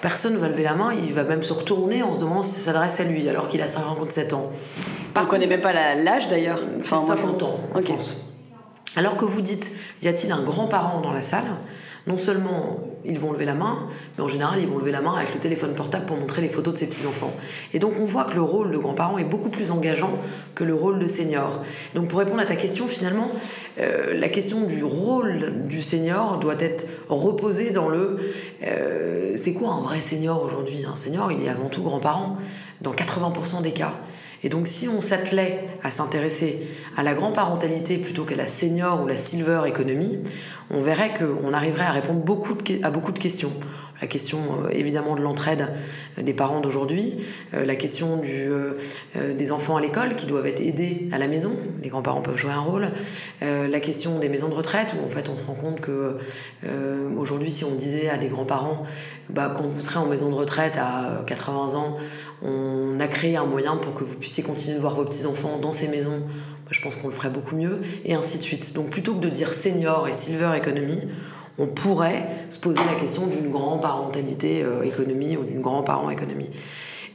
Personne 0.01 0.33
ne 0.33 0.37
va 0.37 0.47
lever 0.47 0.63
la 0.63 0.73
main, 0.73 0.91
il 0.93 1.13
va 1.13 1.23
même 1.23 1.43
se 1.43 1.53
retourner 1.53 2.01
en 2.01 2.11
se 2.11 2.19
demandant 2.19 2.41
si 2.41 2.51
ça 2.51 2.71
s'adresse 2.71 2.99
à 2.99 3.03
lui, 3.03 3.27
alors 3.29 3.47
qu'il 3.47 3.61
a 3.61 3.67
57 3.67 4.33
ans. 4.33 4.51
Par 5.13 5.23
on 5.23 5.25
ne 5.25 5.31
connaît 5.31 5.47
même 5.47 5.61
pas 5.61 5.73
l'âge 5.73 6.27
d'ailleurs. 6.27 6.63
Enfin, 6.77 6.97
50 6.97 7.43
ans, 7.43 7.59
en 7.75 7.81
France. 7.81 8.30
Alors 8.95 9.15
que 9.15 9.25
vous 9.25 9.41
dites 9.41 9.71
Y 10.01 10.07
a-t-il 10.07 10.31
un 10.31 10.41
grand-parent 10.41 11.01
dans 11.01 11.13
la 11.13 11.21
salle? 11.21 11.45
Non 12.07 12.17
seulement 12.17 12.79
ils 13.05 13.19
vont 13.19 13.31
lever 13.31 13.45
la 13.45 13.53
main, 13.53 13.87
mais 14.17 14.23
en 14.23 14.27
général 14.27 14.59
ils 14.59 14.67
vont 14.67 14.79
lever 14.79 14.91
la 14.91 15.01
main 15.01 15.13
avec 15.13 15.33
le 15.33 15.39
téléphone 15.39 15.75
portable 15.75 16.05
pour 16.05 16.17
montrer 16.17 16.41
les 16.41 16.49
photos 16.49 16.73
de 16.73 16.79
ses 16.79 16.87
petits-enfants. 16.87 17.31
Et 17.73 17.79
donc 17.79 17.93
on 17.99 18.05
voit 18.05 18.23
que 18.23 18.33
le 18.33 18.41
rôle 18.41 18.71
de 18.71 18.77
grand-parent 18.77 19.19
est 19.19 19.23
beaucoup 19.23 19.49
plus 19.49 19.69
engageant 19.69 20.11
que 20.55 20.63
le 20.63 20.73
rôle 20.73 20.97
de 20.97 21.07
senior. 21.07 21.59
Donc 21.93 22.07
pour 22.07 22.19
répondre 22.19 22.41
à 22.41 22.45
ta 22.45 22.55
question, 22.55 22.87
finalement, 22.87 23.29
euh, 23.79 24.17
la 24.19 24.29
question 24.29 24.61
du 24.61 24.83
rôle 24.83 25.67
du 25.67 25.83
senior 25.83 26.39
doit 26.39 26.59
être 26.59 26.87
reposée 27.07 27.69
dans 27.69 27.87
le 27.87 28.17
euh, 28.63 29.33
c'est 29.35 29.53
quoi 29.53 29.69
un 29.69 29.81
vrai 29.81 30.01
senior 30.01 30.43
aujourd'hui? 30.43 30.83
Un 30.85 30.95
senior, 30.95 31.31
il 31.31 31.43
est 31.43 31.49
avant 31.49 31.69
tout 31.69 31.83
grand-parent, 31.83 32.35
dans 32.81 32.93
80% 32.93 33.61
des 33.61 33.71
cas. 33.71 33.93
Et 34.43 34.49
donc 34.49 34.67
si 34.67 34.87
on 34.87 35.01
s'attelait 35.01 35.63
à 35.83 35.91
s'intéresser 35.91 36.67
à 36.97 37.03
la 37.03 37.13
grand-parentalité 37.13 37.97
plutôt 37.97 38.25
qu'à 38.25 38.35
la 38.35 38.47
senior 38.47 39.03
ou 39.03 39.07
la 39.07 39.15
silver 39.15 39.63
économie, 39.67 40.19
on 40.69 40.81
verrait 40.81 41.13
qu'on 41.13 41.53
arriverait 41.53 41.85
à 41.85 41.91
répondre 41.91 42.19
à 42.19 42.91
beaucoup 42.91 43.11
de 43.11 43.19
questions. 43.19 43.51
La 44.01 44.07
question 44.07 44.39
euh, 44.39 44.69
évidemment 44.71 45.15
de 45.15 45.21
l'entraide 45.21 45.67
des 46.19 46.33
parents 46.33 46.59
d'aujourd'hui, 46.59 47.17
euh, 47.53 47.65
la 47.65 47.75
question 47.75 48.17
du, 48.17 48.49
euh, 48.49 48.73
des 49.37 49.51
enfants 49.51 49.77
à 49.77 49.81
l'école 49.81 50.15
qui 50.15 50.25
doivent 50.25 50.47
être 50.47 50.59
aidés 50.59 51.07
à 51.11 51.19
la 51.19 51.27
maison, 51.27 51.55
les 51.83 51.89
grands-parents 51.89 52.21
peuvent 52.21 52.37
jouer 52.37 52.51
un 52.51 52.59
rôle, 52.59 52.91
la 53.41 53.79
question 53.79 54.19
des 54.19 54.29
maisons 54.29 54.49
de 54.49 54.53
retraite 54.53 54.95
où 54.99 55.05
en 55.05 55.09
fait 55.09 55.29
on 55.29 55.37
se 55.37 55.43
rend 55.43 55.53
compte 55.53 55.81
que 55.81 56.15
aujourd'hui 57.17 57.51
si 57.51 57.63
on 57.63 57.73
disait 57.73 58.09
à 58.09 58.17
des 58.17 58.27
grands-parents 58.27 58.83
bah, 59.29 59.51
quand 59.55 59.67
vous 59.67 59.81
serez 59.81 59.99
en 59.99 60.05
maison 60.05 60.29
de 60.29 60.35
retraite 60.35 60.77
à 60.77 61.23
80 61.27 61.75
ans, 61.75 61.97
on 62.41 62.99
a 62.99 63.07
créé 63.07 63.35
un 63.35 63.45
moyen 63.45 63.77
pour 63.77 63.93
que 63.93 64.03
vous 64.03 64.15
puissiez 64.15 64.43
continuer 64.43 64.75
de 64.75 64.81
voir 64.81 64.95
vos 64.95 65.05
petits-enfants 65.05 65.57
dans 65.59 65.71
ces 65.71 65.87
maisons 65.87 66.23
je 66.71 66.79
pense 66.79 66.95
qu'on 66.95 67.09
le 67.09 67.13
ferait 67.13 67.29
beaucoup 67.29 67.55
mieux, 67.55 67.81
et 68.05 68.13
ainsi 68.13 68.37
de 68.37 68.43
suite. 68.43 68.73
Donc 68.73 68.89
plutôt 68.89 69.13
que 69.13 69.19
de 69.19 69.29
dire 69.29 69.51
senior 69.51 70.07
et 70.07 70.13
silver 70.13 70.51
economy, 70.55 70.99
on 71.61 71.67
pourrait 71.67 72.27
se 72.49 72.59
poser 72.59 72.81
la 72.85 72.95
question 72.95 73.27
d'une 73.27 73.49
grand-parentalité 73.49 74.63
euh, 74.63 74.81
économie 74.81 75.37
ou 75.37 75.43
d'une 75.43 75.61
grand-parent 75.61 76.09
économie. 76.09 76.49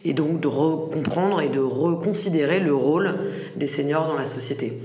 Et 0.04 0.14
donc 0.14 0.40
de 0.40 0.48
comprendre 0.48 1.40
et 1.40 1.48
de 1.48 1.58
reconsidérer 1.58 2.60
le 2.60 2.72
rôle 2.72 3.18
des 3.56 3.66
seniors 3.66 4.06
dans 4.06 4.16
la 4.16 4.24
société. 4.24 4.80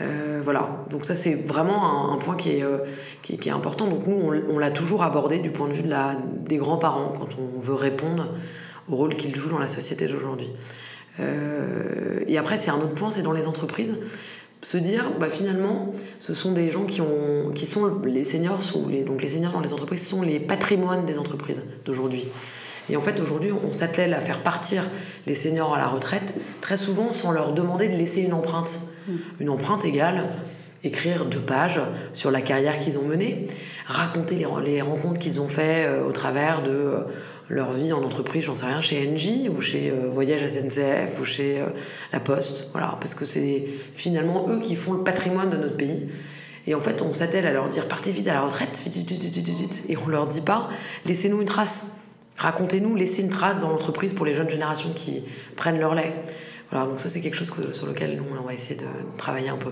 Euh, 0.00 0.40
voilà, 0.42 0.84
donc 0.88 1.04
ça 1.04 1.14
c'est 1.14 1.34
vraiment 1.34 2.10
un, 2.10 2.16
point 2.16 2.36
qui 2.36 2.56
est, 2.56 2.64
euh, 2.64 2.78
qui, 3.20 3.34
est, 3.34 3.50
important. 3.50 3.86
Donc 3.86 4.06
nous, 4.06 4.18
on, 4.48 4.58
l'a 4.58 4.70
toujours 4.70 5.02
abordé 5.02 5.40
du 5.40 5.50
point 5.50 5.68
de 5.68 5.74
vue 5.74 5.84
des 6.46 6.56
grands-parents 6.56 7.12
quand 7.14 7.28
on 7.38 7.60
veut 7.60 7.74
répondre 7.74 8.28
au 8.88 8.96
rôle 8.96 9.14
qu'ils 9.14 9.36
jouent 9.36 9.50
dans 9.50 9.58
la 9.58 9.68
société 9.68 10.06
d'aujourd'hui. 10.06 10.50
Et 12.26 12.38
après, 12.38 12.56
c'est 12.56 12.70
un 12.70 12.78
autre 12.78 12.94
point, 12.94 13.10
c'est 13.10 13.22
dans 13.22 13.32
les 13.32 13.46
entreprises 13.46 13.98
se 14.62 14.76
dire 14.78 15.10
bah 15.18 15.28
finalement 15.28 15.92
ce 16.18 16.34
sont 16.34 16.52
des 16.52 16.70
gens 16.70 16.84
qui 16.84 17.00
ont 17.00 17.50
qui 17.54 17.66
sont 17.66 18.00
les 18.04 18.24
seniors 18.24 18.62
sont 18.62 18.88
les, 18.88 19.02
donc 19.02 19.20
les 19.20 19.28
seniors 19.28 19.52
dans 19.52 19.60
les 19.60 19.72
entreprises 19.72 20.06
sont 20.06 20.22
les 20.22 20.38
patrimoines 20.38 21.04
des 21.04 21.18
entreprises 21.18 21.64
d'aujourd'hui 21.84 22.28
Et 22.90 22.96
en 22.96 23.00
fait, 23.00 23.20
aujourd'hui, 23.20 23.52
on 23.52 23.72
s'attelle 23.72 24.12
à 24.12 24.20
faire 24.20 24.42
partir 24.42 24.88
les 25.26 25.34
seniors 25.34 25.74
à 25.74 25.78
la 25.78 25.86
retraite, 25.86 26.34
très 26.60 26.76
souvent 26.76 27.10
sans 27.10 27.30
leur 27.30 27.52
demander 27.52 27.88
de 27.88 27.94
laisser 27.94 28.22
une 28.22 28.34
empreinte. 28.34 28.80
Mm. 29.06 29.12
Une 29.40 29.50
empreinte 29.50 29.84
égale 29.84 30.30
écrire 30.84 31.26
deux 31.26 31.40
pages 31.40 31.80
sur 32.12 32.30
la 32.30 32.42
carrière 32.42 32.78
qu'ils 32.78 32.98
ont 32.98 33.04
menée, 33.04 33.46
raconter 33.86 34.34
les, 34.34 34.46
les 34.64 34.82
rencontres 34.82 35.20
qu'ils 35.20 35.40
ont 35.40 35.48
fait 35.48 35.86
euh, 35.86 36.04
au 36.04 36.12
travers 36.12 36.62
de 36.62 36.70
euh, 36.70 37.00
leur 37.48 37.72
vie 37.72 37.92
en 37.92 38.02
entreprise, 38.02 38.44
j'en 38.44 38.54
sais 38.54 38.66
rien, 38.66 38.80
chez 38.80 39.06
NJ 39.06 39.48
ou 39.50 39.60
chez 39.60 39.90
euh, 39.90 40.08
Voyage 40.12 40.46
SNCF 40.46 41.20
ou 41.20 41.24
chez 41.24 41.62
La 42.12 42.20
Poste, 42.20 42.70
voilà, 42.72 42.96
parce 43.00 43.14
que 43.14 43.24
c'est 43.24 43.64
finalement 43.92 44.48
eux 44.48 44.58
qui 44.58 44.76
font 44.76 44.92
le 44.92 45.02
patrimoine 45.02 45.50
de 45.50 45.56
notre 45.56 45.76
pays. 45.76 46.06
Et 46.66 46.74
en 46.74 46.80
fait, 46.80 47.02
on 47.02 47.12
s'attelle 47.12 47.46
à 47.46 47.52
leur 47.52 47.68
dire 47.68 47.88
partez 47.88 48.10
vite 48.10 48.28
à 48.28 48.34
la 48.34 48.42
retraite, 48.42 48.80
vite, 48.84 48.94
vite, 48.94 49.10
vite, 49.10 49.34
vite, 49.36 49.48
vite, 49.48 49.84
et 49.88 49.96
on 49.96 50.08
leur 50.08 50.26
dit 50.26 50.40
pas 50.40 50.68
laissez-nous 51.04 51.40
une 51.40 51.46
trace, 51.46 51.92
racontez-nous, 52.38 52.94
laissez 52.94 53.22
une 53.22 53.28
trace 53.28 53.62
dans 53.62 53.70
l'entreprise 53.70 54.14
pour 54.14 54.26
les 54.26 54.34
jeunes 54.34 54.50
générations 54.50 54.92
qui 54.94 55.24
prennent 55.56 55.78
leur 55.78 55.94
lait. 55.94 56.14
Voilà, 56.70 56.86
donc 56.86 57.00
ça 57.00 57.08
c'est 57.08 57.20
quelque 57.20 57.36
chose 57.36 57.52
sur 57.72 57.86
lequel 57.86 58.16
nous 58.16 58.24
on 58.38 58.44
va 58.44 58.54
essayer 58.54 58.76
de 58.76 58.86
travailler 59.16 59.48
un 59.48 59.56
peu. 59.56 59.70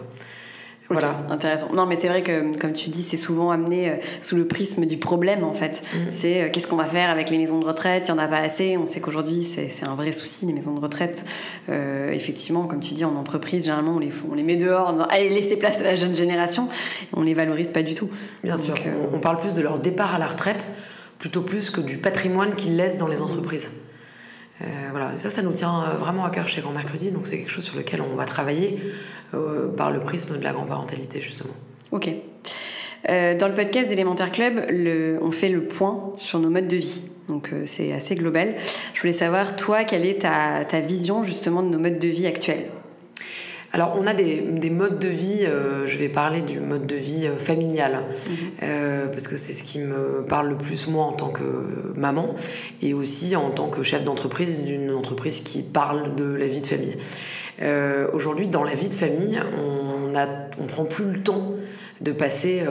Voilà. 0.91 1.25
Intéressant. 1.31 1.73
Non, 1.73 1.87
mais 1.87 1.95
c'est 1.95 2.09
vrai 2.09 2.23
que, 2.23 2.59
comme 2.59 2.73
tu 2.73 2.91
dis, 2.91 3.03
c'est 3.03 3.17
souvent 3.17 3.53
amené 3.53 3.91
euh, 3.91 3.95
sous 4.21 4.35
le 4.35 4.47
prisme 4.47 4.87
du 4.87 4.99
problème, 4.99 5.45
en 5.45 5.55
fait. 5.55 5.83
Mm. 5.95 5.99
C'est 6.11 6.43
euh, 6.43 6.49
qu'est-ce 6.53 6.67
qu'on 6.67 6.77
va 6.77 6.85
faire 6.85 7.11
avec 7.11 7.31
les 7.31 7.39
maisons 7.39 7.61
de 7.61 7.65
retraite? 7.65 8.09
Il 8.09 8.13
n'y 8.13 8.21
en 8.21 8.23
a 8.23 8.27
pas 8.27 8.39
assez. 8.39 8.77
On 8.77 8.87
sait 8.87 9.01
qu'aujourd'hui, 9.01 9.45
c'est 9.45 9.85
un 9.87 9.95
vrai 9.95 10.11
souci, 10.11 10.47
les 10.47 10.53
maisons 10.53 10.75
de 10.75 10.81
retraite. 10.81 11.25
Euh, 11.69 12.11
effectivement, 12.11 12.67
comme 12.67 12.81
tu 12.81 12.95
dis, 12.95 13.05
en 13.05 13.15
entreprise, 13.15 13.65
généralement, 13.65 13.95
on 13.97 13.99
les, 14.01 14.11
on 14.29 14.35
les 14.35 14.43
met 14.43 14.57
dehors, 14.57 14.93
on 14.93 15.01
allez, 15.03 15.29
laissez 15.29 15.57
place 15.57 15.81
à 15.81 15.85
la 15.85 15.95
jeune 15.95 16.17
génération. 16.17 16.69
On 17.13 17.23
les 17.23 17.35
valorise 17.35 17.71
pas 17.71 17.83
du 17.83 17.95
tout. 17.95 18.11
Bien 18.43 18.57
sûr. 18.57 18.75
On 19.13 19.21
parle 19.21 19.37
plus 19.37 19.55
de 19.55 19.63
leur 19.63 19.79
départ 19.79 20.17
à 20.17 20.19
la 20.19 20.27
retraite, 20.27 20.71
plutôt 21.19 21.43
plus 21.43 21.71
que 21.71 21.81
du 21.81 21.99
patrimoine 21.99 22.57
qu'ils 22.57 22.77
laissent 22.77 22.99
dans 22.99 23.07
les 23.07 23.23
entreprises. 23.23 23.71
Euh, 23.75 23.90
voilà, 24.91 25.19
ça, 25.19 25.31
ça 25.31 25.43
nous 25.43 25.53
tient 25.53 25.83
euh, 25.83 25.97
vraiment 25.97 26.25
à 26.25 26.31
cœur 26.31 26.49
chez 26.49 26.61
Grand 26.61 26.73
Mercredi, 26.73 27.13
donc 27.13 27.27
c'est 27.27 27.39
quelque 27.39 27.51
chose 27.51 27.65
sur 27.65 27.77
lequel 27.77 28.03
on 28.03 28.17
va 28.17 28.25
travailler 28.25 28.79
euh, 29.35 29.69
par 29.69 29.91
le 29.91 30.01
prisme 30.01 30.39
de 30.39 30.45
la 30.45 30.53
grand-parentalité, 30.53 31.21
justement. 31.21 31.55
Ok. 31.93 32.09
dans 33.07 33.49
le 33.49 33.55
podcast 33.55 33.89
d'Élémentaire 33.89 34.31
Club, 34.31 34.61
on 35.21 35.33
fait 35.33 35.49
le 35.49 35.65
point 35.65 36.13
sur 36.19 36.39
nos 36.39 36.51
modes 36.51 36.69
de 36.69 36.77
vie. 36.77 37.03
Donc 37.29 37.51
c'est 37.65 37.93
assez 37.93 38.15
global. 38.17 38.55
Je 38.95 39.01
voulais 39.01 39.13
savoir, 39.13 39.57
toi, 39.57 39.85
quelle 39.85 40.05
est 40.05 40.21
ta 40.21 40.81
vision 40.81 41.23
justement 41.25 41.63
de 41.63 41.69
nos 41.69 41.79
modes 41.79 41.99
de 41.99 42.09
vie 42.09 42.27
actuels? 42.27 42.67
Alors, 43.73 43.95
on 43.97 44.07
a 44.07 44.15
des, 44.15 44.41
des 44.41 44.71
modes 44.71 44.99
de 44.99 45.07
vie, 45.07 45.45
euh, 45.45 45.87
je 45.87 45.97
vais 45.99 46.09
parler 46.09 46.43
du 46.43 46.59
mode 46.59 46.87
de 46.87 46.97
vie 46.97 47.27
euh, 47.27 47.37
familial, 47.37 47.93
mhm. 47.93 48.37
euh, 48.65 49.07
parce 49.07 49.29
que 49.29 49.37
c'est 49.37 49.53
ce 49.53 49.63
qui 49.63 49.79
me 49.79 50.25
parle 50.29 50.49
le 50.49 50.57
plus, 50.57 50.89
moi, 50.89 51.05
en 51.05 51.13
tant 51.13 51.29
que 51.29 51.45
maman, 51.97 52.35
et 52.83 52.95
aussi 52.95 53.37
en 53.37 53.51
tant 53.51 53.69
que 53.69 53.85
chef 53.85 54.03
d'entreprise 54.03 54.65
d'une 54.65 54.91
entreprise 54.91 55.41
qui 55.43 55.63
parle 55.63 56.17
de 56.17 56.25
la 56.25 56.47
vie 56.47 56.61
de 56.61 56.67
famille. 56.67 56.97
Aujourd'hui, 58.15 58.49
dans 58.49 58.65
la 58.65 58.73
vie 58.75 58.89
de 58.89 58.95
famille, 58.95 59.39
on 59.53 60.09
ne 60.09 60.27
on 60.59 60.67
prend 60.67 60.85
plus 60.85 61.05
le 61.05 61.23
temps 61.23 61.53
de 62.01 62.11
passer 62.13 62.63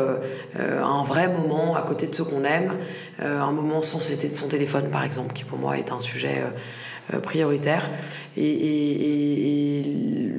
un 0.57 1.03
vrai 1.03 1.27
moment 1.27 1.75
à 1.75 1.83
côté 1.83 2.07
de 2.07 2.15
ceux 2.15 2.23
qu'on 2.23 2.43
aime, 2.43 2.75
un 3.19 3.51
moment 3.51 3.83
sans 3.83 3.99
son 3.99 4.47
téléphone, 4.47 4.89
par 4.89 5.03
exemple, 5.03 5.33
qui 5.33 5.43
pour 5.43 5.59
moi 5.59 5.77
est 5.77 5.91
un 5.91 5.99
sujet 5.99 6.41
prioritaire. 7.17 7.89
Et, 8.37 9.83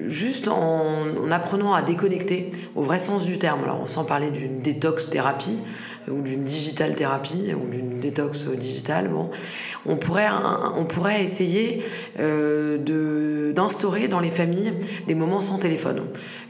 juste 0.06 0.48
en, 0.48 1.30
apprenant 1.30 1.72
à 1.72 1.82
déconnecter 1.82 2.50
au 2.74 2.82
vrai 2.82 2.98
sens 2.98 3.24
du 3.24 3.38
terme, 3.38 3.62
alors 3.62 3.88
sans 3.88 4.04
parler 4.04 4.30
d'une 4.30 4.60
détox 4.60 5.08
thérapie 5.08 5.58
ou 6.10 6.22
d'une 6.22 6.44
digital 6.44 6.94
thérapie 6.94 7.54
ou 7.54 7.68
d'une 7.68 8.00
détox 8.00 8.46
digitale, 8.48 9.08
bon, 9.08 9.30
on 9.86 9.96
pourrait, 9.96 10.28
on 10.76 10.84
pourrait 10.84 11.22
essayer 11.22 11.82
euh, 12.18 13.52
d'instaurer 13.52 14.08
dans 14.08 14.20
les 14.20 14.30
familles 14.30 14.72
des 15.06 15.14
moments 15.14 15.40
sans 15.40 15.58
téléphone. 15.58 16.02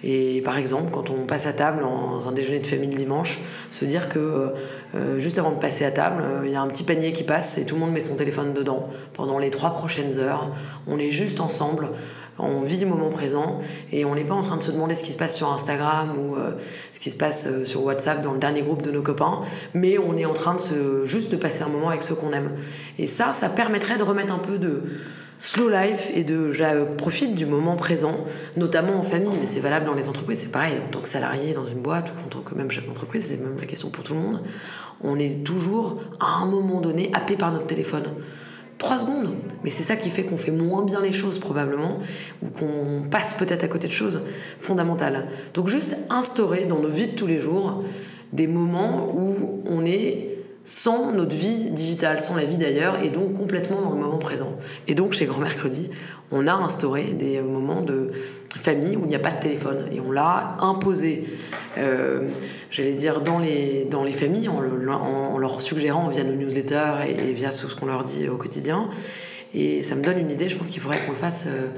Et 0.02 0.40
par 0.42 0.58
exemple, 0.58 0.90
quand 0.90 1.10
on 1.10 1.26
passe 1.26 1.46
à 1.46 1.52
table 1.52 1.82
dans 1.82 2.28
un 2.28 2.32
déjeuner 2.32 2.60
de 2.60 2.66
famille 2.66 2.90
le 2.90 2.96
dimanche, 2.96 3.38
se 3.70 3.84
dire 3.84 4.08
que 4.08 4.52
euh, 4.94 5.18
juste 5.18 5.38
avant 5.38 5.52
de 5.52 5.58
passer 5.58 5.84
à 5.84 5.90
table, 5.90 6.22
euh, 6.22 6.42
il 6.44 6.52
y 6.52 6.56
a 6.56 6.62
un 6.62 6.68
petit 6.68 6.84
panier 6.84 7.12
qui 7.12 7.24
passe 7.24 7.58
et 7.58 7.66
tout 7.66 7.74
le 7.74 7.80
monde 7.80 7.92
met 7.92 8.00
son 8.00 8.16
téléphone 8.16 8.52
dedans. 8.54 8.88
Pendant 9.12 9.38
les 9.38 9.50
trois 9.50 9.70
prochaines 9.70 10.18
heures, 10.18 10.50
on 10.86 10.98
est 10.98 11.10
juste 11.10 11.40
ensemble, 11.40 11.90
on 12.42 12.62
vit 12.62 12.80
le 12.80 12.86
moment 12.86 13.08
présent 13.08 13.58
et 13.92 14.04
on 14.04 14.14
n'est 14.14 14.24
pas 14.24 14.34
en 14.34 14.42
train 14.42 14.56
de 14.56 14.62
se 14.62 14.70
demander 14.70 14.94
ce 14.94 15.04
qui 15.04 15.12
se 15.12 15.16
passe 15.16 15.36
sur 15.36 15.52
Instagram 15.52 16.12
ou 16.18 16.36
euh, 16.36 16.52
ce 16.92 17.00
qui 17.00 17.10
se 17.10 17.16
passe 17.16 17.48
sur 17.64 17.84
WhatsApp 17.84 18.22
dans 18.22 18.32
le 18.32 18.38
dernier 18.38 18.62
groupe 18.62 18.82
de 18.82 18.90
nos 18.90 19.02
copains, 19.02 19.40
mais 19.74 19.98
on 19.98 20.16
est 20.16 20.26
en 20.26 20.34
train 20.34 20.54
de 20.54 20.60
se, 20.60 21.04
juste 21.04 21.30
de 21.30 21.36
passer 21.36 21.62
un 21.62 21.68
moment 21.68 21.88
avec 21.88 22.02
ceux 22.02 22.14
qu'on 22.14 22.32
aime. 22.32 22.52
Et 22.98 23.06
ça, 23.06 23.32
ça 23.32 23.48
permettrait 23.48 23.96
de 23.96 24.02
remettre 24.02 24.32
un 24.32 24.38
peu 24.38 24.58
de 24.58 24.82
slow 25.40 25.70
life 25.70 26.10
et 26.14 26.22
de 26.22 26.52
je 26.52 26.84
profite 26.96 27.34
du 27.34 27.46
moment 27.46 27.74
présent, 27.74 28.20
notamment 28.56 28.98
en 28.98 29.02
famille, 29.02 29.32
mais 29.40 29.46
c'est 29.46 29.60
valable 29.60 29.86
dans 29.86 29.94
les 29.94 30.08
entreprises, 30.08 30.40
c'est 30.40 30.52
pareil, 30.52 30.74
en 30.86 30.90
tant 30.90 31.00
que 31.00 31.08
salarié 31.08 31.54
dans 31.54 31.64
une 31.64 31.80
boîte 31.80 32.10
ou 32.10 32.26
en 32.26 32.28
tant 32.28 32.40
que 32.40 32.54
même 32.54 32.70
chef 32.70 32.86
d'entreprise, 32.86 33.26
c'est 33.28 33.38
même 33.38 33.56
la 33.58 33.66
question 33.66 33.88
pour 33.88 34.04
tout 34.04 34.12
le 34.12 34.20
monde. 34.20 34.42
On 35.02 35.18
est 35.18 35.42
toujours 35.42 36.02
à 36.20 36.42
un 36.42 36.44
moment 36.44 36.80
donné 36.80 37.10
happé 37.14 37.36
par 37.36 37.52
notre 37.52 37.66
téléphone. 37.66 38.04
Trois 38.80 38.96
secondes, 38.96 39.34
mais 39.62 39.68
c'est 39.68 39.82
ça 39.82 39.94
qui 39.94 40.08
fait 40.08 40.24
qu'on 40.24 40.38
fait 40.38 40.50
moins 40.50 40.82
bien 40.82 41.02
les 41.02 41.12
choses 41.12 41.38
probablement, 41.38 41.94
ou 42.42 42.48
qu'on 42.48 43.02
passe 43.10 43.34
peut-être 43.34 43.62
à 43.62 43.68
côté 43.68 43.86
de 43.86 43.92
choses 43.92 44.22
fondamentales. 44.58 45.28
Donc 45.52 45.68
juste 45.68 45.98
instaurer 46.08 46.64
dans 46.64 46.78
nos 46.78 46.88
vies 46.88 47.08
de 47.08 47.14
tous 47.14 47.26
les 47.26 47.38
jours 47.38 47.84
des 48.32 48.46
moments 48.46 49.14
où 49.14 49.62
on 49.66 49.84
est 49.84 50.38
sans 50.64 51.12
notre 51.12 51.36
vie 51.36 51.70
digitale, 51.70 52.20
sans 52.22 52.36
la 52.36 52.44
vie 52.44 52.56
d'ailleurs, 52.56 53.02
et 53.02 53.10
donc 53.10 53.34
complètement 53.34 53.82
dans 53.82 53.90
le 53.90 54.00
moment 54.00 54.18
présent. 54.18 54.56
Et 54.88 54.94
donc 54.94 55.12
chez 55.12 55.26
Grand 55.26 55.40
Mercredi, 55.40 55.90
on 56.30 56.46
a 56.46 56.54
instauré 56.54 57.12
des 57.12 57.42
moments 57.42 57.82
de 57.82 58.10
famille 58.56 58.96
où 58.96 59.02
il 59.02 59.08
n'y 59.08 59.14
a 59.14 59.20
pas 59.20 59.30
de 59.30 59.40
téléphone, 59.40 59.88
et 59.92 60.00
on 60.00 60.10
l'a 60.10 60.56
imposé, 60.60 61.24
euh, 61.76 62.28
j'allais 62.70 62.92
dire, 62.92 63.20
dans 63.22 63.38
les, 63.38 63.84
dans 63.84 64.04
les 64.04 64.12
familles, 64.12 64.48
en, 64.48 64.62
en, 64.92 65.38
leur 65.38 65.62
suggérant 65.62 66.08
via 66.08 66.24
nos 66.24 66.34
newsletters 66.34 67.04
et, 67.08 67.32
via 67.32 67.52
ce 67.52 67.66
qu'on 67.74 67.86
leur 67.86 68.04
dit 68.04 68.28
au 68.28 68.36
quotidien. 68.36 68.88
Et 69.52 69.82
ça 69.82 69.96
me 69.96 70.02
donne 70.02 70.18
une 70.18 70.30
idée, 70.30 70.48
je 70.48 70.56
pense 70.56 70.70
qu'il 70.70 70.80
faudrait 70.80 71.00
qu'on 71.04 71.10
le 71.10 71.16
fasse 71.16 71.44
euh, 71.48 71.68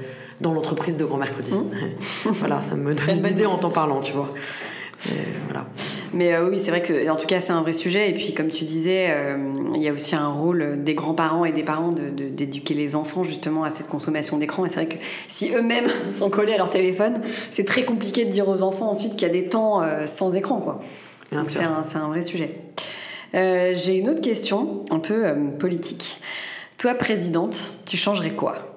dans 0.41 0.53
l'entreprise 0.53 0.97
de 0.97 1.05
Grand 1.05 1.17
Mercredi. 1.17 1.55
Mmh. 1.55 1.99
voilà, 2.29 2.61
ça 2.61 2.75
me 2.75 2.93
donne 2.93 3.19
une 3.19 3.25
idée 3.25 3.45
en 3.45 3.57
t'en 3.57 3.71
parlant, 3.71 3.99
tu 3.99 4.13
vois. 4.13 4.31
voilà. 5.45 5.67
Mais 6.13 6.33
euh, 6.33 6.47
oui, 6.47 6.59
c'est 6.59 6.69
vrai 6.69 6.81
que, 6.81 7.09
en 7.09 7.15
tout 7.15 7.25
cas, 7.25 7.39
c'est 7.39 7.53
un 7.53 7.61
vrai 7.61 7.73
sujet. 7.73 8.09
Et 8.09 8.13
puis, 8.13 8.33
comme 8.33 8.47
tu 8.47 8.63
disais, 8.63 9.07
euh, 9.09 9.37
il 9.75 9.81
y 9.81 9.89
a 9.89 9.93
aussi 9.93 10.15
un 10.15 10.27
rôle 10.27 10.83
des 10.83 10.93
grands-parents 10.93 11.43
et 11.45 11.51
des 11.51 11.63
parents 11.63 11.89
d'éduquer 11.89 12.73
de, 12.73 12.79
les 12.79 12.95
enfants 12.95 13.23
justement 13.23 13.63
à 13.63 13.71
cette 13.71 13.87
consommation 13.87 14.37
d'écran. 14.37 14.65
Et 14.65 14.69
c'est 14.69 14.85
vrai 14.85 14.95
que 14.97 15.03
si 15.27 15.53
eux-mêmes 15.53 15.89
sont 16.11 16.29
collés 16.29 16.53
à 16.53 16.57
leur 16.57 16.69
téléphone, 16.69 17.21
c'est 17.51 17.65
très 17.65 17.83
compliqué 17.83 18.25
de 18.25 18.31
dire 18.31 18.47
aux 18.47 18.61
enfants 18.61 18.89
ensuite 18.89 19.13
qu'il 19.13 19.23
y 19.23 19.31
a 19.31 19.33
des 19.33 19.49
temps 19.49 19.81
euh, 19.81 20.05
sans 20.05 20.35
écran, 20.35 20.59
quoi. 20.59 20.79
C'est 21.41 21.63
un, 21.63 21.81
un, 21.95 22.07
vrai 22.09 22.21
sujet. 22.21 22.59
J'ai 23.33 23.95
une 23.95 24.07
autre 24.07 24.21
question, 24.21 24.81
un 24.91 24.99
peu 24.99 25.33
politique. 25.57 26.19
Toi, 26.77 26.93
présidente, 26.93 27.79
tu 27.87 27.97
changerais 27.97 28.35
quoi? 28.35 28.72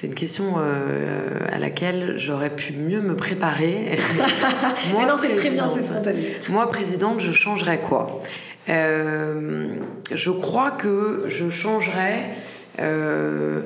C'est 0.00 0.06
une 0.06 0.14
question 0.14 0.54
euh, 0.56 1.40
à 1.52 1.58
laquelle 1.58 2.14
j'aurais 2.16 2.48
pu 2.48 2.72
mieux 2.72 3.02
me 3.02 3.14
préparer. 3.14 3.98
Moi, 4.92 5.04
non, 5.04 5.16
c'est 5.20 5.34
très 5.34 5.50
bien, 5.50 5.68
c'est 5.70 5.82
spontané. 5.82 6.36
Moi, 6.48 6.66
présidente, 6.68 7.20
je 7.20 7.32
changerais 7.32 7.82
quoi? 7.82 8.22
Euh, 8.70 9.68
Je 10.10 10.30
crois 10.30 10.70
que 10.70 11.24
je 11.26 11.50
changerais 11.50 12.30
euh, 12.78 13.64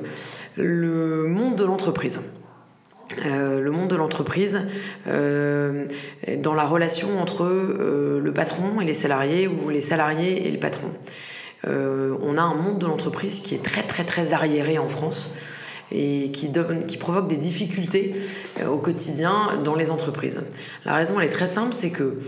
le 0.57 1.23
monde 1.23 1.55
de 1.55 1.63
l'entreprise. 1.63 2.19
le 3.23 3.69
monde 3.69 3.87
de 3.87 3.95
l'entreprise 3.95 4.59
dans 5.05 6.53
la 6.53 6.65
relation 6.65 7.17
entre 7.17 7.45
le 7.45 8.31
patron 8.33 8.81
et 8.81 8.85
les 8.85 8.93
salariés 8.93 9.47
ou 9.47 9.69
les 9.69 9.79
salariés 9.79 10.49
et 10.49 10.51
le 10.51 10.59
patron. 10.59 10.89
on 11.65 12.37
a 12.37 12.41
un 12.41 12.55
monde 12.55 12.79
de 12.79 12.87
l'entreprise 12.87 13.39
qui 13.39 13.55
est 13.55 13.63
très 13.63 13.83
très 13.83 14.03
très 14.03 14.33
arriéré 14.33 14.77
en 14.77 14.89
France 14.89 15.31
et 15.91 16.31
qui, 16.31 16.49
donne, 16.49 16.83
provoque 16.99 17.27
des 17.27 17.37
difficultés 17.37 18.15
euh, 18.61 18.67
au 18.67 18.77
quotidien 18.77 19.59
dans 19.63 19.75
les 19.75 19.91
entreprises. 19.91 20.41
La 20.85 20.95
raison, 20.95 21.19
elle 21.19 21.27
est 21.27 21.31
très 21.31 21.47
simple, 21.47 21.73
c'est 21.73 21.91
que 21.91 22.19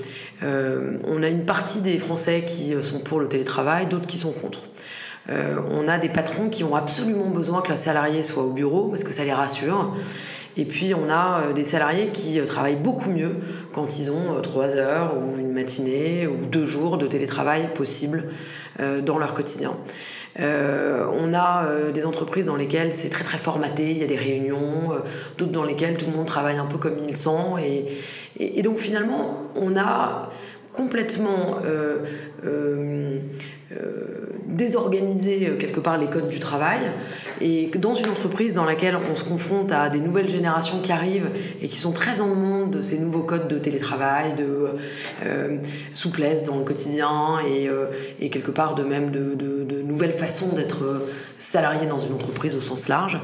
euh, 0.43 0.97
on 1.05 1.23
a 1.23 1.27
une 1.27 1.45
partie 1.45 1.81
des 1.81 1.97
Français 1.97 2.43
qui 2.45 2.73
euh, 2.73 2.83
sont 2.83 2.99
pour 2.99 3.19
le 3.19 3.27
télétravail, 3.27 3.87
d'autres 3.87 4.07
qui 4.07 4.19
sont 4.19 4.31
contre. 4.31 4.61
on 5.29 5.87
a 5.87 5.97
des 5.97 6.09
patrons 6.09 6.49
qui 6.49 6.63
ont 6.63 6.75
absolument 6.75 7.29
besoin 7.29 7.61
que 7.61 7.69
la 7.69 7.77
salarié 7.77 8.23
soit 8.23 8.43
au 8.43 8.53
bureau 8.53 8.87
parce 8.87 9.03
que 9.03 9.11
ça 9.11 9.23
les 9.23 9.33
rassure. 9.33 9.95
Et 10.55 10.65
puis 10.65 10.93
on 10.95 11.09
a 11.09 11.53
des 11.53 11.63
salariés 11.63 12.09
qui 12.11 12.41
travaillent 12.43 12.81
beaucoup 12.81 13.11
mieux 13.11 13.35
quand 13.73 13.99
ils 13.99 14.09
ont 14.09 14.41
trois 14.41 14.75
heures 14.75 15.15
ou 15.17 15.37
une 15.37 15.51
matinée 15.51 16.25
ou 16.27 16.45
deux 16.45 16.65
jours 16.65 16.97
de 16.97 17.05
télétravail 17.05 17.73
possible 17.73 18.29
dans 18.79 19.19
leur 19.19 19.33
quotidien. 19.33 19.77
Euh, 20.39 21.07
on 21.11 21.33
a 21.33 21.65
euh, 21.65 21.91
des 21.91 22.05
entreprises 22.05 22.45
dans 22.45 22.55
lesquelles 22.55 22.91
c'est 22.91 23.09
très 23.09 23.23
très 23.23 23.37
formaté, 23.37 23.89
il 23.91 23.97
y 23.97 24.03
a 24.03 24.07
des 24.07 24.15
réunions, 24.15 24.91
euh, 24.91 24.99
d'autres 25.37 25.51
dans 25.51 25.63
lesquelles 25.63 25.97
tout 25.97 26.05
le 26.05 26.11
monde 26.11 26.27
travaille 26.27 26.57
un 26.57 26.65
peu 26.65 26.77
comme 26.77 26.97
il 26.99 27.15
sent. 27.15 27.55
Et, 27.63 28.59
et, 28.59 28.61
donc 28.61 28.77
finalement, 28.77 29.41
on 29.55 29.75
a 29.75 30.29
complètement 30.73 31.57
désorganiser 34.47 35.57
quelque 35.59 35.79
part 35.79 35.97
les 35.97 36.07
codes 36.07 36.27
du 36.27 36.39
travail. 36.39 36.79
Et 37.41 37.69
dans 37.77 37.93
une 37.93 38.09
entreprise 38.09 38.53
dans 38.53 38.63
laquelle 38.63 38.97
on 39.11 39.15
se 39.15 39.23
confronte 39.23 39.71
à 39.71 39.89
des 39.89 39.99
nouvelles 39.99 40.29
générations 40.29 40.79
qui 40.81 40.91
arrivent 40.91 41.29
et 41.61 41.67
qui 41.67 41.77
sont 41.77 41.91
très 41.91 42.21
en 42.21 42.29
demande 42.29 42.71
de 42.71 42.81
ces 42.81 42.97
nouveaux 42.97 43.23
codes 43.23 43.47
de 43.47 43.59
télétravail, 43.59 44.33
de 44.35 44.69
souplesse 45.91 46.45
dans 46.45 46.57
le 46.57 46.63
quotidien 46.63 47.39
et, 47.47 47.69
et, 48.19 48.29
quelque 48.29 48.51
part 48.51 48.73
de 48.73 48.83
même 48.83 49.11
de, 49.11 49.35
de, 49.35 49.63
de 49.63 49.81
nouvelles 49.81 50.13
façons 50.13 50.49
d'être 50.55 51.05
salarié 51.35 51.85
dans 51.87 51.99
une 51.99 52.13
entreprise 52.13 52.55
au 52.55 52.61
sens 52.61 52.87
large 52.87 53.19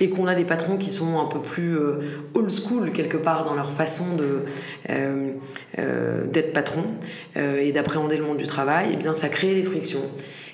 et 0.00 0.10
qu'on 0.10 0.26
a 0.26 0.34
des 0.34 0.44
patrons 0.44 0.76
qui 0.76 0.90
sont 0.90 1.18
un 1.18 1.26
peu 1.26 1.40
plus 1.40 1.76
euh, 1.76 2.00
old 2.34 2.50
school 2.50 2.92
quelque 2.92 3.16
part 3.16 3.44
dans 3.44 3.54
leur 3.54 3.70
façon 3.70 4.14
de 4.16 4.44
euh, 4.90 5.32
euh, 5.78 6.26
d'être 6.26 6.52
patron 6.52 6.84
et 7.36 7.72
d'appréhender 7.72 8.16
le 8.16 8.24
monde 8.24 8.38
du 8.38 8.46
travail, 8.46 8.90
et 8.90 8.92
eh 8.94 8.96
bien 8.96 9.14
ça 9.14 9.28
crée 9.28 9.54
des 9.54 9.62
frictions. 9.62 10.02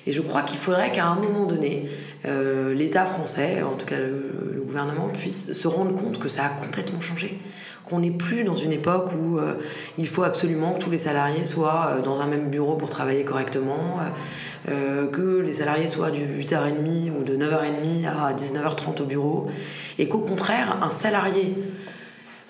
Et 0.07 0.11
je 0.11 0.21
crois 0.21 0.43
qu'il 0.43 0.57
faudrait 0.57 0.91
qu'à 0.91 1.07
un 1.07 1.15
moment 1.15 1.45
donné, 1.45 1.89
l'État 2.23 3.05
français, 3.05 3.61
en 3.61 3.75
tout 3.75 3.85
cas 3.85 3.97
le, 3.97 4.61
gouvernement, 4.65 5.09
puisse 5.09 5.53
se 5.53 5.67
rendre 5.67 5.93
compte 5.95 6.19
que 6.19 6.27
ça 6.27 6.45
a 6.45 6.49
complètement 6.49 7.01
changé. 7.01 7.39
Qu'on 7.85 7.99
n'est 7.99 8.11
plus 8.11 8.43
dans 8.43 8.55
une 8.55 8.71
époque 8.71 9.11
où 9.13 9.39
il 9.97 10.07
faut 10.07 10.23
absolument 10.23 10.73
que 10.73 10.79
tous 10.79 10.89
les 10.91 10.97
salariés 10.97 11.45
soient 11.45 11.99
dans 12.03 12.19
un 12.19 12.25
même 12.25 12.49
bureau 12.49 12.75
pour 12.75 12.89
travailler 12.89 13.23
correctement, 13.23 13.99
que 14.65 15.39
les 15.39 15.53
salariés 15.53 15.87
soient 15.87 16.09
du 16.09 16.21
8h30 16.21 17.11
ou 17.19 17.23
de 17.23 17.37
9h30 17.37 18.07
à 18.07 18.33
19h30 18.33 19.03
au 19.03 19.05
bureau, 19.05 19.43
et 19.99 20.09
qu'au 20.09 20.19
contraire, 20.19 20.79
un 20.81 20.89
salarié 20.89 21.55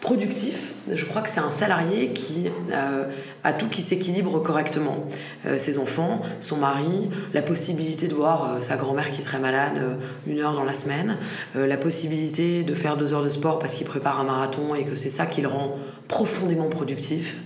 productif, 0.05 0.75
je 0.87 1.03
crois 1.03 1.23
que 1.23 1.29
c'est 1.29 1.39
un 1.39 1.49
salarié 1.49 2.13
qui 2.13 2.47
euh, 2.71 3.09
a 3.43 3.53
tout 3.53 3.67
qui 3.67 3.81
s'équilibre 3.81 4.37
correctement. 4.37 5.03
Euh, 5.47 5.57
ses 5.57 5.79
enfants, 5.79 6.21
son 6.39 6.57
mari, 6.57 7.09
la 7.33 7.41
possibilité 7.41 8.07
de 8.07 8.13
voir 8.13 8.53
euh, 8.53 8.61
sa 8.61 8.77
grand-mère 8.77 9.09
qui 9.09 9.23
serait 9.23 9.39
malade 9.39 9.81
une 10.27 10.41
heure 10.41 10.53
dans 10.53 10.63
la 10.63 10.75
semaine, 10.75 11.17
la 11.55 11.77
possibilité 11.77 12.61
de 12.61 12.75
faire 12.75 12.97
deux 12.97 13.15
heures 13.15 13.23
de 13.23 13.29
sport 13.29 13.57
parce 13.57 13.73
qu'il 13.73 13.87
prépare 13.87 14.19
un 14.19 14.25
marathon 14.25 14.75
et 14.75 14.83
que 14.83 14.93
c'est 14.93 15.09
ça 15.09 15.25
qui 15.25 15.41
le 15.41 15.47
rend 15.47 15.75
profondément 16.07 16.69
productif, 16.69 17.37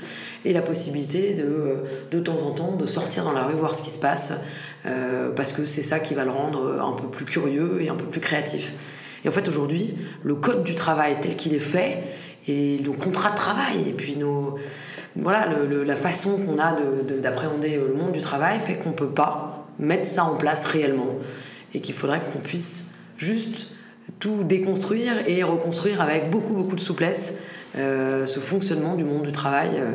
et 0.44 0.52
la 0.52 0.62
possibilité 0.62 1.36
de, 1.36 1.78
de 2.12 2.20
temps 2.20 2.44
en 2.44 2.52
temps 2.52 2.76
de 2.76 2.86
sortir 2.86 3.24
dans 3.24 3.32
la 3.32 3.44
rue 3.44 3.54
voir 3.54 3.74
ce 3.74 3.84
qui 3.84 3.90
se 3.90 4.00
passe 4.00 4.34
parce 5.36 5.54
que 5.54 5.64
c'est 5.64 5.82
ça 5.82 6.00
qui 6.00 6.14
va 6.14 6.26
le 6.26 6.32
rendre 6.32 6.82
un 6.82 6.92
peu 6.92 7.08
plus 7.08 7.24
curieux 7.24 7.82
et 7.82 7.88
un 7.88 7.96
peu 7.96 8.06
plus 8.06 8.20
créatif. 8.20 8.74
Et 9.26 9.28
en 9.28 9.32
fait, 9.32 9.48
aujourd'hui, 9.48 9.96
le 10.24 10.36
code 10.36 10.64
du 10.64 10.76
travail 10.76 11.18
tel 11.22 11.36
qu'il 11.36 11.54
est 11.54 11.60
fait, 11.60 12.04
et 12.48 12.80
nos 12.84 12.94
contrats 12.94 13.32
de 13.32 13.36
travail, 13.36 13.88
et 13.88 13.94
puis 13.94 14.18
nos, 14.18 14.58
voilà, 15.16 15.48
la 15.86 15.96
façon 15.96 16.38
qu'on 16.38 16.60
a 16.60 16.76
d'appréhender 17.22 17.78
le 17.78 17.94
monde 17.94 18.12
du 18.12 18.22
travail 18.22 18.60
fait 18.60 18.76
qu'on 18.76 18.92
peut 18.92 19.10
pas 19.10 19.68
mettre 19.80 20.06
ça 20.06 20.24
en 20.26 20.36
place 20.36 20.66
réellement. 20.66 21.16
Et 21.74 21.82
qu'il 21.82 21.94
faudrait 21.94 22.20
qu'on 22.20 22.40
puisse 22.40 22.88
juste 23.18 23.70
tout 24.20 24.44
déconstruire 24.44 25.28
et 25.28 25.44
reconstruire 25.44 26.02
avec 26.02 26.30
beaucoup, 26.30 26.54
beaucoup 26.54 26.76
de 26.76 26.82
souplesse 26.82 27.36
euh, 27.78 28.26
ce 28.26 28.40
fonctionnement 28.40 28.96
du 28.96 29.04
monde 29.04 29.24
du 29.24 29.32
travail. 29.32 29.70
Euh, 29.76 29.92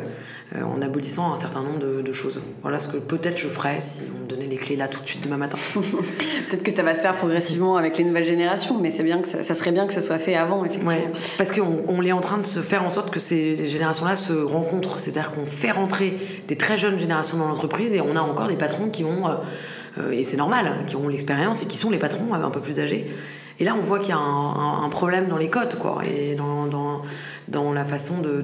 euh, 0.55 0.63
en 0.63 0.81
abolissant 0.81 1.33
un 1.33 1.37
certain 1.37 1.61
nombre 1.61 1.79
de, 1.79 2.11
choses. 2.11 2.41
Voilà 2.61 2.79
ce 2.79 2.87
que 2.87 2.97
peut-être 2.97 3.37
je 3.37 3.49
ferais 3.49 3.79
si 3.79 4.03
on 4.15 4.23
me 4.23 4.27
donnait 4.27 4.45
les 4.45 4.55
clés 4.55 4.75
là 4.75 4.87
tout 4.87 5.01
de 5.01 5.07
suite 5.07 5.23
demain 5.23 5.37
matin. 5.37 5.57
peut-être 5.73 6.63
que 6.63 6.71
ça 6.71 6.83
va 6.83 6.93
se 6.93 7.01
faire 7.01 7.15
progressivement 7.15 7.75
avec 7.77 7.97
les 7.97 8.03
nouvelles 8.03 8.25
générations, 8.25 8.79
mais 8.79 8.89
c'est 8.89 9.03
bien 9.03 9.21
que 9.21 9.27
ça, 9.27 9.43
serait 9.43 9.71
bien 9.71 9.85
que 9.85 9.93
ce 9.93 10.01
soit 10.01 10.19
fait 10.19 10.35
avant, 10.35 10.63
effectivement. 10.63 10.93
parce 11.37 11.51
qu'on 11.51 11.83
on 11.87 12.03
est 12.03 12.11
en 12.11 12.21
train 12.21 12.37
de 12.37 12.45
se 12.45 12.61
faire 12.61 12.83
en 12.83 12.89
sorte 12.89 13.11
que 13.11 13.19
ces 13.19 13.65
générations-là 13.65 14.15
se 14.15 14.33
rencontrent, 14.33 14.99
c'est-à-dire 14.99 15.31
qu'on 15.31 15.45
fait 15.45 15.71
rentrer 15.71 16.17
des 16.47 16.55
très 16.55 16.77
jeunes 16.77 16.99
générations 16.99 17.37
dans 17.37 17.47
l'entreprise 17.47 17.93
et 17.93 18.01
on 18.01 18.15
a 18.15 18.21
encore 18.21 18.47
des 18.47 18.55
patrons 18.55 18.89
qui 18.89 19.03
ont, 19.03 19.27
euh, 19.27 19.35
et 20.11 20.23
c'est 20.23 20.37
normal, 20.37 20.67
hein, 20.67 20.83
qui 20.85 20.95
ont 20.95 21.07
l'expérience 21.07 21.63
et 21.63 21.67
qui 21.67 21.77
sont 21.77 21.89
les 21.89 21.97
patrons 21.97 22.33
un 22.33 22.49
peu 22.49 22.61
plus 22.61 22.79
âgés. 22.79 23.07
Et 23.59 23.63
là, 23.63 23.73
on 23.77 23.81
voit 23.81 23.99
qu'il 23.99 24.09
y 24.09 24.11
a 24.11 24.17
un, 24.17 24.89
problème 24.89 25.27
dans 25.27 25.37
les 25.37 25.49
codes, 25.49 25.75
quoi, 25.75 26.01
et 26.05 26.35
dans, 26.35 26.67
dans, 26.67 27.01
dans 27.47 27.71
la 27.71 27.85
façon 27.85 28.19
de, 28.19 28.43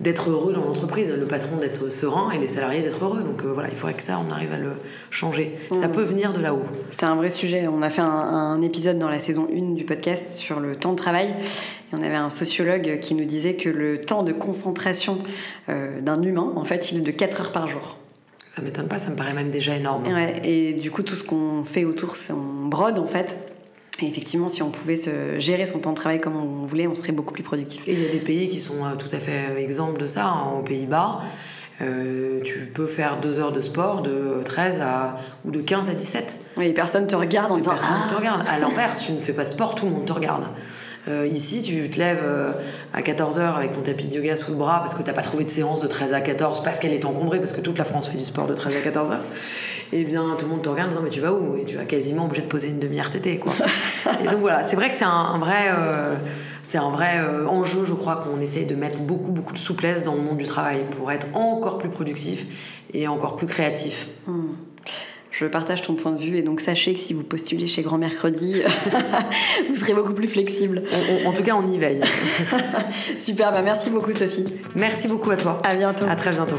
d'être 0.00 0.30
heureux 0.30 0.52
dans 0.52 0.64
l'entreprise. 0.64 1.10
Le 1.10 1.26
patron 1.26 1.56
d'être 1.56 1.90
serein 1.90 2.30
et 2.32 2.38
les 2.38 2.46
salariés 2.46 2.82
d'être 2.82 3.02
heureux. 3.04 3.22
Donc 3.22 3.44
euh, 3.44 3.52
voilà, 3.52 3.70
il 3.70 3.76
faudrait 3.76 3.94
que 3.94 4.02
ça, 4.02 4.20
on 4.26 4.30
arrive 4.30 4.52
à 4.52 4.58
le 4.58 4.72
changer. 5.10 5.54
Ça 5.72 5.88
mmh. 5.88 5.92
peut 5.92 6.02
venir 6.02 6.32
de 6.32 6.40
là-haut. 6.40 6.64
C'est 6.90 7.06
un 7.06 7.14
vrai 7.14 7.30
sujet. 7.30 7.66
On 7.66 7.80
a 7.82 7.88
fait 7.88 8.02
un, 8.02 8.60
épisode 8.60 8.98
dans 8.98 9.08
la 9.08 9.18
saison 9.18 9.48
1 9.52 9.74
du 9.74 9.84
podcast 9.84 10.34
sur 10.34 10.60
le 10.60 10.76
temps 10.76 10.92
de 10.92 10.96
travail. 10.96 11.28
Et 11.30 11.96
on 11.96 12.02
avait 12.02 12.14
un 12.14 12.30
sociologue 12.30 12.98
qui 13.00 13.14
nous 13.14 13.24
disait 13.24 13.54
que 13.54 13.70
le 13.70 14.00
temps 14.00 14.22
de 14.22 14.32
concentration 14.32 15.18
euh, 15.68 16.00
d'un 16.00 16.20
humain, 16.22 16.52
en 16.56 16.64
fait, 16.64 16.92
il 16.92 16.98
est 16.98 17.02
de 17.02 17.10
4 17.10 17.40
heures 17.40 17.52
par 17.52 17.66
jour. 17.66 17.96
Ça 18.54 18.60
m'étonne 18.60 18.86
pas, 18.86 18.98
ça 18.98 19.08
me 19.08 19.16
paraît 19.16 19.32
même 19.32 19.50
déjà 19.50 19.74
énorme. 19.74 20.06
Ouais, 20.12 20.42
et 20.44 20.74
du 20.74 20.90
coup, 20.90 21.02
tout 21.02 21.14
ce 21.14 21.24
qu'on 21.24 21.64
fait 21.64 21.86
autour, 21.86 22.16
c'est 22.16 22.34
on 22.34 22.66
brode 22.66 22.98
en 22.98 23.06
fait. 23.06 23.38
Et 24.02 24.06
effectivement, 24.06 24.50
si 24.50 24.62
on 24.62 24.70
pouvait 24.70 24.98
se 24.98 25.38
gérer 25.38 25.64
son 25.64 25.78
temps 25.78 25.92
de 25.92 25.96
travail 25.96 26.20
comme 26.20 26.36
on 26.36 26.66
voulait, 26.66 26.86
on 26.86 26.94
serait 26.94 27.12
beaucoup 27.12 27.32
plus 27.32 27.42
productif. 27.42 27.88
Et 27.88 27.94
il 27.94 28.02
y 28.02 28.06
a 28.06 28.10
des 28.10 28.18
pays 28.18 28.50
qui 28.50 28.60
sont 28.60 28.84
euh, 28.84 28.94
tout 28.96 29.08
à 29.10 29.20
fait 29.20 29.52
euh, 29.52 29.56
exemples 29.56 29.98
de 29.98 30.06
ça. 30.06 30.26
Hein. 30.26 30.52
Aux 30.58 30.62
Pays-Bas, 30.62 31.20
euh, 31.82 32.40
tu 32.42 32.66
peux 32.66 32.86
faire 32.86 33.18
deux 33.20 33.38
heures 33.38 33.52
de 33.52 33.60
sport 33.60 34.02
de 34.02 34.42
13 34.44 34.80
à, 34.80 35.16
ou 35.44 35.50
de 35.50 35.60
15 35.60 35.90
à 35.90 35.94
17. 35.94 36.40
Oui, 36.56 36.72
personne 36.72 37.06
te 37.06 37.16
regarde 37.16 37.50
en 37.50 37.56
disant 37.56 37.72
Personne 37.72 37.96
ne 38.04 38.08
te 38.08 38.14
ah. 38.14 38.18
regarde. 38.18 38.44
À 38.48 38.58
l'inverse, 38.60 39.00
si 39.00 39.06
tu 39.06 39.12
ne 39.12 39.20
fais 39.20 39.32
pas 39.32 39.44
de 39.44 39.48
sport, 39.48 39.74
tout 39.74 39.86
le 39.86 39.92
monde 39.92 40.06
te 40.06 40.12
regarde. 40.12 40.44
Euh, 41.08 41.26
ici, 41.26 41.62
tu 41.62 41.90
te 41.90 41.98
lèves 41.98 42.22
euh, 42.22 42.52
à 42.92 43.00
14h 43.00 43.56
avec 43.56 43.72
ton 43.72 43.80
tapis 43.80 44.06
de 44.06 44.14
yoga 44.14 44.36
sous 44.36 44.52
le 44.52 44.58
bras 44.58 44.78
parce 44.78 44.94
que 44.94 45.02
tu 45.02 45.08
n'as 45.08 45.14
pas 45.14 45.22
trouvé 45.22 45.44
de 45.44 45.50
séance 45.50 45.80
de 45.80 45.88
13 45.88 46.12
à 46.12 46.20
14 46.20 46.62
parce 46.62 46.78
qu'elle 46.78 46.92
est 46.92 47.04
encombrée, 47.04 47.40
parce 47.40 47.52
que 47.52 47.60
toute 47.60 47.78
la 47.78 47.84
France 47.84 48.08
fait 48.08 48.18
du 48.18 48.24
sport 48.24 48.46
de 48.46 48.54
13 48.54 48.76
à 48.76 48.88
14h. 48.88 49.14
Et 49.94 50.00
eh 50.00 50.04
bien, 50.04 50.36
tout 50.38 50.46
le 50.46 50.52
monde 50.52 50.62
te 50.62 50.68
regarde 50.68 50.88
en 50.88 50.92
disant 50.92 51.02
Mais 51.02 51.10
tu 51.10 51.20
vas 51.20 51.32
où? 51.32 51.56
Et 51.56 51.64
tu 51.64 51.76
vas 51.76 51.84
quasiment 51.84 52.26
obligé 52.26 52.42
de 52.42 52.46
poser 52.46 52.68
une 52.68 52.78
demi-RTT. 52.78 53.38
Quoi. 53.38 53.52
et 54.22 54.28
donc 54.28 54.38
voilà, 54.38 54.62
c'est 54.62 54.76
vrai 54.76 54.88
que 54.88 54.96
c'est 54.96 55.04
un, 55.04 55.38
vrai, 55.38 55.70
c'est 56.62 56.78
un 56.78 56.90
vrai 56.90 57.20
enjeu, 57.46 57.84
je 57.84 57.94
crois, 57.94 58.16
qu'on 58.16 58.40
essaye 58.40 58.66
de 58.66 58.74
mettre 58.74 58.98
beaucoup, 58.98 59.32
beaucoup 59.32 59.52
de 59.52 59.58
souplesse 59.58 60.02
dans 60.02 60.14
le 60.14 60.22
monde 60.22 60.38
du 60.38 60.44
travail 60.44 60.84
pour 60.96 61.10
être 61.10 61.26
encore 61.34 61.78
plus 61.78 61.90
productif 61.90 62.46
et 62.94 63.08
encore 63.08 63.36
plus 63.36 63.46
créatif. 63.46 64.08
Hmm. 64.26 64.52
Je 65.32 65.46
partage 65.46 65.80
ton 65.80 65.94
point 65.94 66.12
de 66.12 66.20
vue 66.20 66.36
et 66.36 66.42
donc 66.42 66.60
sachez 66.60 66.92
que 66.92 67.00
si 67.00 67.14
vous 67.14 67.22
postulez 67.22 67.66
chez 67.66 67.82
Grand 67.82 67.96
Mercredi, 67.96 68.62
vous 69.68 69.74
serez 69.74 69.94
beaucoup 69.94 70.12
plus 70.12 70.28
flexible. 70.28 70.82
en 71.26 71.32
tout 71.32 71.42
cas, 71.42 71.56
on 71.56 71.66
y 71.66 71.78
veille. 71.78 72.02
Super, 73.18 73.50
bah 73.50 73.62
merci 73.62 73.88
beaucoup 73.88 74.12
Sophie. 74.12 74.44
Merci 74.76 75.08
beaucoup 75.08 75.30
à 75.30 75.36
toi. 75.36 75.60
À 75.64 75.74
bientôt. 75.74 76.04
À 76.06 76.16
très 76.16 76.30
bientôt. 76.30 76.58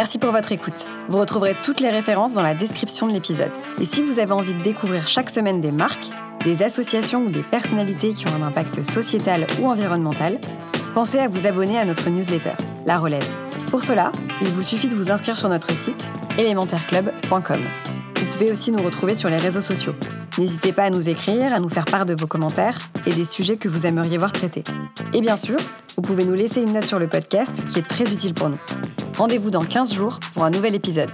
Merci 0.00 0.16
pour 0.16 0.32
votre 0.32 0.50
écoute. 0.50 0.88
Vous 1.10 1.18
retrouverez 1.18 1.54
toutes 1.62 1.80
les 1.80 1.90
références 1.90 2.32
dans 2.32 2.40
la 2.40 2.54
description 2.54 3.06
de 3.06 3.12
l'épisode. 3.12 3.52
Et 3.78 3.84
si 3.84 4.00
vous 4.00 4.18
avez 4.18 4.32
envie 4.32 4.54
de 4.54 4.62
découvrir 4.62 5.06
chaque 5.06 5.28
semaine 5.28 5.60
des 5.60 5.72
marques, 5.72 6.08
des 6.42 6.62
associations 6.62 7.26
ou 7.26 7.28
des 7.28 7.42
personnalités 7.42 8.14
qui 8.14 8.26
ont 8.26 8.34
un 8.34 8.40
impact 8.40 8.82
sociétal 8.82 9.46
ou 9.60 9.68
environnemental, 9.68 10.40
pensez 10.94 11.18
à 11.18 11.28
vous 11.28 11.46
abonner 11.46 11.78
à 11.78 11.84
notre 11.84 12.08
newsletter, 12.08 12.54
La 12.86 12.96
Relève. 12.96 13.28
Pour 13.70 13.82
cela, 13.82 14.10
il 14.40 14.48
vous 14.48 14.62
suffit 14.62 14.88
de 14.88 14.96
vous 14.96 15.10
inscrire 15.10 15.36
sur 15.36 15.50
notre 15.50 15.76
site 15.76 16.10
élémentaireclub.com. 16.38 17.60
Vous 18.16 18.26
pouvez 18.32 18.50
aussi 18.50 18.72
nous 18.72 18.82
retrouver 18.82 19.12
sur 19.12 19.28
les 19.28 19.36
réseaux 19.36 19.60
sociaux. 19.60 19.94
N'hésitez 20.38 20.72
pas 20.72 20.84
à 20.84 20.90
nous 20.90 21.10
écrire, 21.10 21.52
à 21.52 21.60
nous 21.60 21.68
faire 21.68 21.84
part 21.84 22.06
de 22.06 22.18
vos 22.18 22.26
commentaires 22.26 22.78
et 23.04 23.12
des 23.12 23.26
sujets 23.26 23.58
que 23.58 23.68
vous 23.68 23.84
aimeriez 23.84 24.16
voir 24.16 24.32
traités. 24.32 24.64
Et 25.12 25.20
bien 25.20 25.36
sûr, 25.36 25.58
vous 25.96 26.02
pouvez 26.02 26.24
nous 26.24 26.32
laisser 26.32 26.62
une 26.62 26.72
note 26.72 26.86
sur 26.86 26.98
le 26.98 27.06
podcast 27.06 27.64
qui 27.68 27.78
est 27.78 27.86
très 27.86 28.10
utile 28.10 28.32
pour 28.32 28.48
nous. 28.48 28.58
Rendez-vous 29.16 29.50
dans 29.50 29.64
15 29.64 29.92
jours 29.92 30.18
pour 30.32 30.44
un 30.44 30.50
nouvel 30.50 30.74
épisode. 30.74 31.10